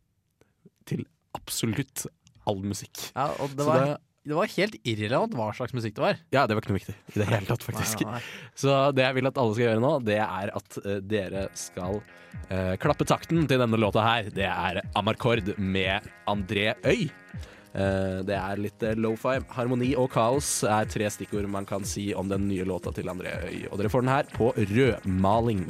Til 0.87 1.03
absolutt 1.35 2.05
all 2.47 2.61
musikk. 2.63 3.09
Ja, 3.11 3.27
og 3.43 3.57
det 3.57 3.67
var, 3.67 3.83
det- 3.83 3.99
det 4.25 4.33
var 4.33 4.49
helt 4.55 4.75
irrelevant 4.81 5.35
hva 5.37 5.51
slags 5.53 5.73
musikk 5.77 5.97
det 5.99 6.01
var. 6.01 6.21
Ja, 6.33 6.45
det 6.49 6.55
var 6.57 6.63
ikke 6.63 6.73
noe 6.73 6.79
viktig 6.79 6.95
i 7.13 7.19
det 7.21 7.27
hele 7.29 7.45
tatt, 7.45 7.65
faktisk. 7.65 8.01
Nei, 8.01 8.15
nei, 8.17 8.21
nei. 8.21 8.53
Så 8.57 8.77
det 8.97 9.03
jeg 9.05 9.17
vil 9.19 9.29
at 9.29 9.41
alle 9.41 9.53
skal 9.53 9.67
gjøre 9.67 9.83
nå, 9.83 9.91
det 10.05 10.21
er 10.23 10.53
at 10.57 10.79
uh, 10.81 10.95
dere 11.05 11.43
skal 11.57 11.99
uh, 11.99 12.73
klappe 12.81 13.05
takten 13.05 13.45
til 13.45 13.61
denne 13.61 13.79
låta 13.81 14.05
her. 14.05 14.31
Det 14.33 14.47
er 14.49 14.81
Amarkord 14.97 15.53
med 15.61 16.09
André 16.31 16.71
Øy. 16.81 17.05
Uh, 17.75 18.25
det 18.25 18.39
er 18.39 18.63
litt 18.65 18.87
lo-fi. 18.97 19.37
Harmoni 19.53 19.91
og 19.99 20.09
kaos 20.15 20.49
er 20.65 20.89
tre 20.89 21.11
stikkord 21.13 21.45
man 21.51 21.69
kan 21.69 21.85
si 21.85 22.09
om 22.17 22.31
den 22.31 22.49
nye 22.49 22.65
låta 22.65 22.95
til 22.97 23.13
André 23.13 23.37
Øy. 23.45 23.67
Og 23.69 23.77
dere 23.77 23.93
får 23.93 24.07
den 24.07 24.13
her 24.15 24.33
på 24.33 24.49
rødmaling. 24.57 25.67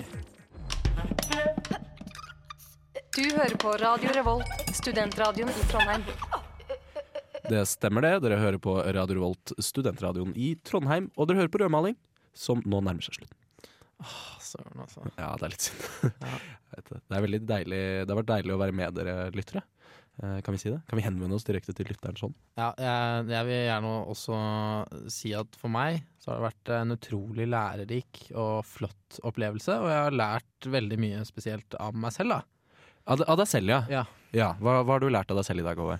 Du 3.15 3.23
hører 3.35 3.59
på 3.59 3.75
Radio 3.83 4.15
Revolt, 4.15 4.67
studentradioen 4.75 5.51
i 5.51 5.71
Trondheim. 5.71 6.43
Det 7.49 7.61
stemmer 7.69 8.01
det. 8.05 8.13
Dere 8.25 8.39
hører 8.41 8.57
på 8.61 8.73
Radio 8.81 9.19
Revolt, 9.19 9.53
studentradioen 9.61 10.31
i 10.37 10.53
Trondheim. 10.65 11.11
Og 11.15 11.27
dere 11.29 11.43
hører 11.43 11.51
på 11.53 11.61
rødmaling, 11.61 11.97
som 12.35 12.63
nå 12.65 12.79
nærmer 12.81 13.05
seg 13.05 13.19
slutten. 13.19 13.37
Søren, 14.43 14.81
altså. 14.83 15.05
Ja, 15.15 15.29
det 15.39 15.45
er 15.47 15.53
litt 15.53 15.67
synd. 15.69 15.85
Ja. 16.75 16.81
det. 16.83 16.97
er 17.15 17.23
veldig 17.23 17.37
deilig 17.47 17.77
Det 18.03 18.11
har 18.11 18.17
vært 18.19 18.31
deilig 18.33 18.51
å 18.51 18.57
være 18.59 18.75
med 18.75 18.97
dere 18.97 19.13
lyttere. 19.31 19.61
Eh, 20.19 20.39
Kan 20.43 20.55
vi 20.55 20.59
si 20.59 20.71
det? 20.73 20.81
Kan 20.89 20.99
vi 20.99 21.05
henvende 21.05 21.37
oss 21.37 21.45
direkte 21.47 21.71
til 21.77 21.87
lytteren 21.87 22.17
sånn? 22.19 22.33
Ja, 22.59 22.71
jeg, 22.81 23.29
jeg 23.31 23.47
vil 23.47 23.61
gjerne 23.69 23.93
også 24.11 24.39
si 25.13 25.31
at 25.37 25.55
for 25.61 25.71
meg 25.71 26.01
så 26.19 26.33
har 26.33 26.41
det 26.41 26.47
vært 26.49 26.73
en 26.81 26.95
utrolig 26.97 27.47
lærerik 27.51 28.25
og 28.33 28.65
flott 28.67 29.21
opplevelse, 29.27 29.77
og 29.79 29.87
jeg 29.93 30.01
har 30.09 30.19
lært 30.19 30.69
veldig 30.75 30.99
mye 31.05 31.23
spesielt 31.29 31.77
av 31.79 31.95
meg 31.95 32.15
selv, 32.15 32.35
da. 32.35 32.41
Av, 33.05 33.21
av 33.29 33.39
deg 33.39 33.49
selv, 33.53 33.71
ja. 33.71 33.81
Ja. 34.01 34.03
ja. 34.35 34.51
Hva, 34.59 34.79
hva 34.83 34.97
har 34.97 35.05
du 35.05 35.11
lært 35.13 35.31
av 35.31 35.39
deg 35.39 35.47
selv 35.47 35.63
i 35.63 35.67
dag, 35.69 35.79
Ove? 35.85 35.99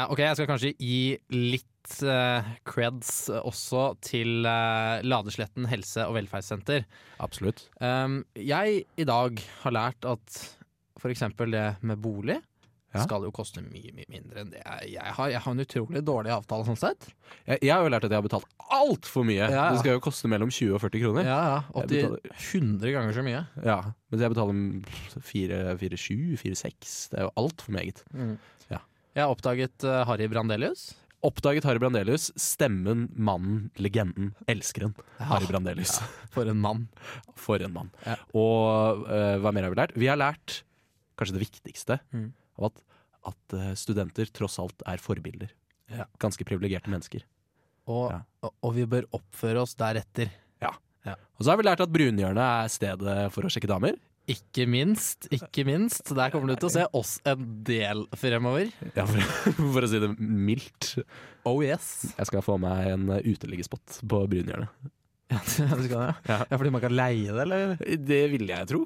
Ja, 0.00 0.06
ok, 0.08 0.20
jeg 0.24 0.36
skal 0.38 0.48
kanskje 0.48 0.70
gi 0.80 1.00
litt 1.34 1.96
uh, 2.08 2.46
creds 2.64 3.26
også 3.36 3.90
til 4.04 4.46
uh, 4.48 5.02
Ladesletten 5.04 5.66
helse- 5.68 6.06
og 6.08 6.16
velferdssenter. 6.16 6.86
Absolutt. 7.20 7.66
Um, 7.84 8.22
jeg 8.38 8.86
i 8.96 9.06
dag 9.08 9.42
har 9.64 9.76
lært 9.76 10.08
at 10.08 10.38
eksempel 11.10 11.52
det 11.52 11.66
med 11.84 12.00
bolig 12.00 12.38
Ja. 12.90 13.04
skal 13.04 13.22
jo 13.22 13.30
koste 13.30 13.62
mye, 13.62 13.92
mye 13.94 14.08
mindre 14.10 14.40
enn 14.42 14.48
det 14.50 14.60
jeg, 14.64 14.88
jeg 14.96 15.12
har. 15.14 15.28
Jeg 15.30 15.40
har 15.44 15.52
en 15.54 15.62
utrolig 15.62 16.00
dårlig 16.02 16.32
avtale 16.34 16.66
sånn 16.66 16.80
sett. 16.80 17.06
Jeg, 17.46 17.60
jeg 17.62 17.70
har 17.70 17.84
jo 17.84 17.92
lært 17.92 18.06
at 18.08 18.10
jeg 18.10 18.18
har 18.18 18.26
betalt 18.26 18.48
altfor 18.80 19.26
mye. 19.28 19.44
Ja, 19.44 19.50
ja. 19.52 19.66
Det 19.70 19.82
skal 19.84 19.94
jo 19.94 20.02
koste 20.02 20.30
mellom 20.32 20.50
20 20.50 20.74
og 20.74 20.82
40 20.82 21.04
kroner. 21.04 21.28
Ja, 21.28 21.38
ja. 21.52 21.84
80, 21.84 22.16
100 22.34 22.96
ganger 22.96 23.14
så 23.14 23.26
mye. 23.26 23.44
Ja, 23.62 23.78
Mens 24.10 24.24
jeg 24.24 24.32
betaler 24.34 24.58
4-7, 25.28 26.40
4-6. 26.42 26.96
Det 27.12 27.20
er 27.20 27.28
jo 27.28 27.32
altfor 27.44 27.76
meget. 27.78 28.02
Ja. 28.70 28.82
Jeg 29.16 29.24
har 29.26 29.32
oppdaget 29.32 29.84
uh, 29.86 30.02
Harry 30.08 30.28
Brandelius. 30.30 30.90
Oppdaget 31.26 31.66
Harry 31.68 31.80
Brandelius. 31.82 32.28
Stemmen, 32.40 33.08
mannen, 33.12 33.70
legenden, 33.76 34.30
elskeren. 34.48 34.94
Harry 35.18 35.48
Brandelius. 35.50 35.98
For 36.32 36.48
en 36.48 36.60
mann. 36.62 36.86
For 37.44 37.60
en 37.64 37.74
mann. 37.74 37.90
Ja. 38.06 38.16
Og 38.36 39.02
uh, 39.08 39.36
hva 39.42 39.52
mer 39.52 39.66
har 39.66 39.74
vi 39.74 39.80
lært? 39.82 39.96
Vi 39.98 40.08
har 40.10 40.20
lært 40.20 40.60
kanskje 41.20 41.36
det 41.36 41.42
viktigste. 41.44 41.98
Mm. 42.16 42.30
At, 42.64 42.78
at 43.28 43.54
eh, 43.56 43.72
studenter 43.76 44.28
tross 44.36 44.56
alt 44.62 44.82
er 44.88 45.00
forbilder. 45.00 45.50
Ja. 45.92 46.06
Ganske 46.20 46.44
privilegerte 46.48 46.88
mennesker. 46.92 47.26
Og, 47.90 48.06
Ja. 48.14 48.20
og, 48.46 48.54
og 48.64 48.72
vi 48.78 48.86
bør 48.88 49.04
oppføre 49.16 49.60
oss 49.64 49.74
deretter. 49.80 50.30
Ja. 50.60 51.14
Og 51.40 51.44
så 51.46 51.52
har 51.52 51.56
vi 51.60 51.64
lært 51.64 51.80
at 51.80 51.92
Brunhjørnet 51.92 52.40
er 52.44 52.72
stedet 52.72 53.14
for 53.32 53.44
å 53.44 53.50
sjekke 53.52 53.68
damer. 53.70 53.96
Ikke 54.30 54.66
minst, 54.70 55.26
ikke 55.34 55.64
minst. 55.66 56.12
Der 56.14 56.30
kommer 56.32 56.52
du 56.52 56.60
til 56.60 56.68
å 56.68 56.72
se 56.72 56.84
oss 56.96 57.16
en 57.28 57.42
del 57.66 58.04
fremover. 58.18 58.70
Ja, 58.94 59.06
for, 59.08 59.18
for 59.74 59.86
å 59.86 59.90
si 59.90 60.00
det 60.02 60.10
mildt. 60.20 60.92
Oh 61.48 61.62
yes. 61.64 61.90
Jeg 62.14 62.28
skal 62.30 62.44
få 62.44 62.58
meg 62.62 62.92
en 62.92 63.08
eh, 63.16 63.24
uteliggespott 63.26 64.02
på 64.06 64.22
Brynhjørnet. 64.30 64.90
Ja, 65.30 65.40
du 65.78 65.84
skal 65.86 65.96
det? 66.04 66.12
Ja. 66.28 66.38
ja, 66.44 66.56
fordi 66.56 66.74
man 66.74 66.84
kan 66.84 66.94
leie 66.94 67.32
det, 67.32 67.42
eller? 67.46 67.74
Det 68.06 68.22
ville 68.34 68.54
jeg 68.54 68.70
tro. 68.70 68.84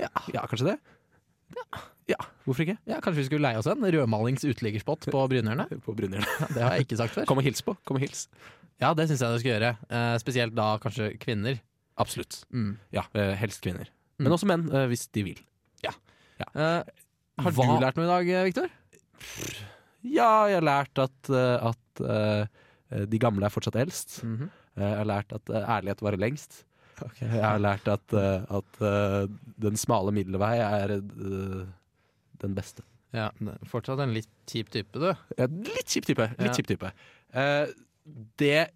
Ja. 0.00 0.10
Ja, 0.32 0.44
kanskje 0.48 0.72
det? 0.74 0.78
Ja, 2.06 2.18
hvorfor 2.44 2.62
ikke? 2.64 2.76
Ja, 2.86 2.98
Kanskje 3.02 3.20
vi 3.22 3.26
skulle 3.28 3.46
leie 3.48 3.58
oss 3.58 3.68
en 3.70 3.82
rødmalings 3.82 4.44
uteliggerspott 4.46 5.08
på 5.12 5.24
Brynhjørnet? 5.32 5.72
På 5.86 5.94
Brynhjørnet. 5.98 6.30
Ja, 6.40 6.48
det 6.54 6.62
har 6.62 6.76
jeg 6.76 6.86
ikke 6.86 7.00
sagt 7.02 7.16
før. 7.16 7.26
Kom 7.28 7.42
og 7.42 7.46
hils 7.48 7.64
på. 7.66 7.74
Kom 7.88 7.98
og 7.98 8.06
hils. 8.06 8.26
Ja, 8.82 8.92
det 8.96 9.08
syns 9.10 9.24
jeg 9.24 9.34
du 9.34 9.42
skal 9.42 9.52
gjøre. 9.56 9.72
Eh, 9.88 10.14
spesielt 10.22 10.56
da 10.56 10.68
kanskje 10.82 11.12
kvinner. 11.22 11.58
Absolutt. 11.98 12.42
Mm. 12.52 12.76
Ja, 12.94 13.06
eh, 13.16 13.32
helst 13.40 13.64
kvinner. 13.64 13.88
Mm. 14.16 14.24
Men 14.24 14.32
også 14.32 14.48
menn, 14.48 14.66
eh, 14.72 14.86
hvis 14.88 15.06
de 15.12 15.22
vil. 15.30 15.42
Eh, 15.86 16.82
har 17.40 17.52
Hva- 17.52 17.66
du 17.78 17.80
lært 17.84 17.96
noe 17.96 18.04
i 18.04 18.08
dag, 18.12 18.28
eh, 18.28 18.44
Viktor? 18.44 18.68
Ja, 20.04 20.46
jeg 20.50 20.58
har 20.60 20.66
lært 20.66 20.98
at, 21.00 21.30
at 21.30 22.02
de 23.10 23.18
gamle 23.18 23.46
er 23.48 23.52
fortsatt 23.52 23.76
eldst. 23.80 24.18
Mhm. 24.24 24.50
Eh, 24.76 24.82
Jeg 24.84 24.96
har 24.98 25.08
lært 25.08 25.32
at 25.32 25.44
ærlighet 25.48 26.02
varer 26.04 26.20
lengst. 26.20 26.64
Jeg 27.20 27.28
har 27.42 27.58
lært 27.58 27.88
at, 27.88 28.12
at 28.12 28.78
den 29.60 29.76
smale 29.76 30.12
middelvei 30.12 30.58
er 30.60 30.88
den 31.00 32.54
beste. 32.56 32.82
Ja, 33.16 33.30
Fortsatt 33.68 34.00
en 34.04 34.12
litt 34.12 34.28
kjip 34.46 34.68
type, 34.70 34.92
du. 34.92 35.08
Ja, 35.38 35.46
litt 35.48 35.88
kjip 35.88 36.04
type. 36.08 36.28
Litt 36.38 36.50
Ja. 36.50 36.52
kjip 36.52 36.66
type. 36.68 36.92
Eh, 37.32 37.66
det 38.36 38.70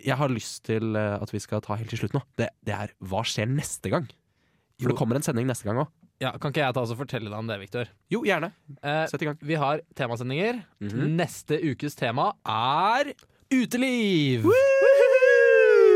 jeg 0.00 0.16
har 0.16 0.28
lyst 0.28 0.62
til 0.64 0.96
at 0.96 1.30
vi 1.32 1.38
skal 1.40 1.60
ta 1.60 1.74
helt 1.76 1.90
til 1.90 1.98
slutt 1.98 2.14
nå, 2.14 2.22
det, 2.38 2.48
det 2.64 2.72
er 2.74 2.92
hva 3.02 3.20
skjer 3.26 3.48
neste 3.50 3.90
gang? 3.90 4.08
For 4.78 4.92
det 4.92 4.98
kommer 4.98 5.18
en 5.18 5.24
sending 5.26 5.48
neste 5.48 5.66
gang 5.66 5.80
òg. 5.82 5.88
Ja, 6.22 6.32
Kan 6.38 6.50
ikke 6.52 6.64
jeg 6.64 6.74
ta 6.74 6.82
oss 6.82 6.90
og 6.94 6.98
fortelle 6.98 7.30
deg 7.30 7.38
om 7.38 7.46
det, 7.50 7.56
Viktor? 7.62 7.90
Jo, 8.10 8.24
gjerne. 8.26 8.52
Eh, 8.82 9.04
Sett 9.10 9.22
i 9.22 9.26
gang. 9.28 9.38
vi 9.42 9.54
har 9.58 9.80
temasendinger. 9.98 10.64
Mhm. 10.82 11.16
Neste 11.18 11.58
ukes 11.62 11.94
tema 11.98 12.32
er 12.46 13.12
uteliv! 13.54 14.46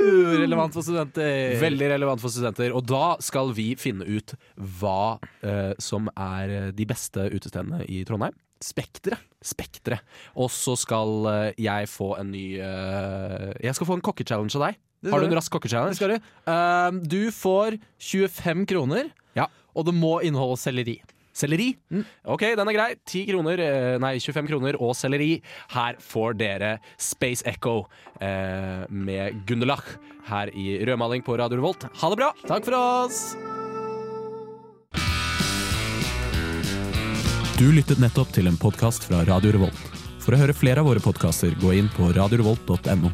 Relevant 0.02 0.74
for 0.74 0.82
studenter. 0.82 1.54
Veldig 1.62 1.88
relevant 1.92 2.20
for 2.22 2.32
studenter. 2.32 2.72
Og 2.74 2.86
da 2.90 3.16
skal 3.22 3.52
vi 3.54 3.68
finne 3.78 4.06
ut 4.08 4.34
hva 4.80 5.18
eh, 5.46 5.74
som 5.82 6.08
er 6.18 6.72
de 6.74 6.86
beste 6.90 7.28
utestedene 7.30 7.84
i 7.86 8.02
Trondheim. 8.08 8.34
Spekteret. 8.62 9.22
Spektre. 9.42 9.98
Og 10.38 10.50
så 10.54 10.76
skal 10.78 11.26
eh, 11.30 11.54
jeg 11.58 11.88
få 11.90 12.12
en 12.20 12.28
ny 12.30 12.44
eh, 12.62 13.48
Jeg 13.62 13.74
skal 13.74 13.88
få 13.88 13.96
en 13.98 14.04
kokkechallenge 14.06 14.54
av 14.58 14.68
deg. 14.68 14.80
Har 15.10 15.20
du 15.20 15.26
en 15.26 15.34
rask 15.34 15.50
kokkechallenge? 15.52 15.96
Det 15.96 15.98
skal 15.98 16.14
du. 16.14 16.28
Uh, 16.46 17.00
du 17.02 17.30
får 17.34 17.78
25 17.98 18.66
kroner, 18.70 19.10
Ja. 19.34 19.48
og 19.74 19.86
det 19.88 19.94
må 19.94 20.20
inneholde 20.22 20.60
selleri. 20.62 21.00
Selleri. 21.34 21.70
Ok, 22.28 22.42
den 22.56 22.68
er 22.68 22.74
grei. 22.76 22.90
10 23.08 23.22
kroner, 23.30 23.58
eh, 23.58 23.98
nei 23.98 24.18
25 24.20 24.46
kroner 24.50 24.76
og 24.78 24.92
selleri. 24.94 25.40
Her 25.72 25.96
får 25.98 26.34
dere 26.36 26.74
Space 27.00 27.42
Echo 27.48 27.86
eh, 28.20 28.84
med 28.92 29.40
Gunderlach 29.48 29.96
her 30.28 30.52
i 30.52 30.84
rødmaling 30.84 31.24
på 31.24 31.38
Radio 31.40 31.56
Revolt. 31.56 31.88
Ha 32.02 32.10
det 32.12 32.18
bra! 32.20 32.32
Takk 32.46 32.68
for 32.68 32.76
oss! 32.76 33.34
Du 37.56 37.68
lyttet 37.72 38.00
nettopp 38.02 38.32
til 38.34 38.48
en 38.50 38.56
podkast 38.60 39.04
fra 39.08 39.24
Radio 39.24 39.52
Revolt. 39.56 39.82
For 40.22 40.34
å 40.34 40.38
høre 40.40 40.54
flere 40.54 40.82
av 40.82 40.88
våre 40.90 41.00
podkaster, 41.02 41.54
gå 41.62 41.72
inn 41.78 41.88
på 41.96 42.12
radiorevolt.no. 42.14 43.10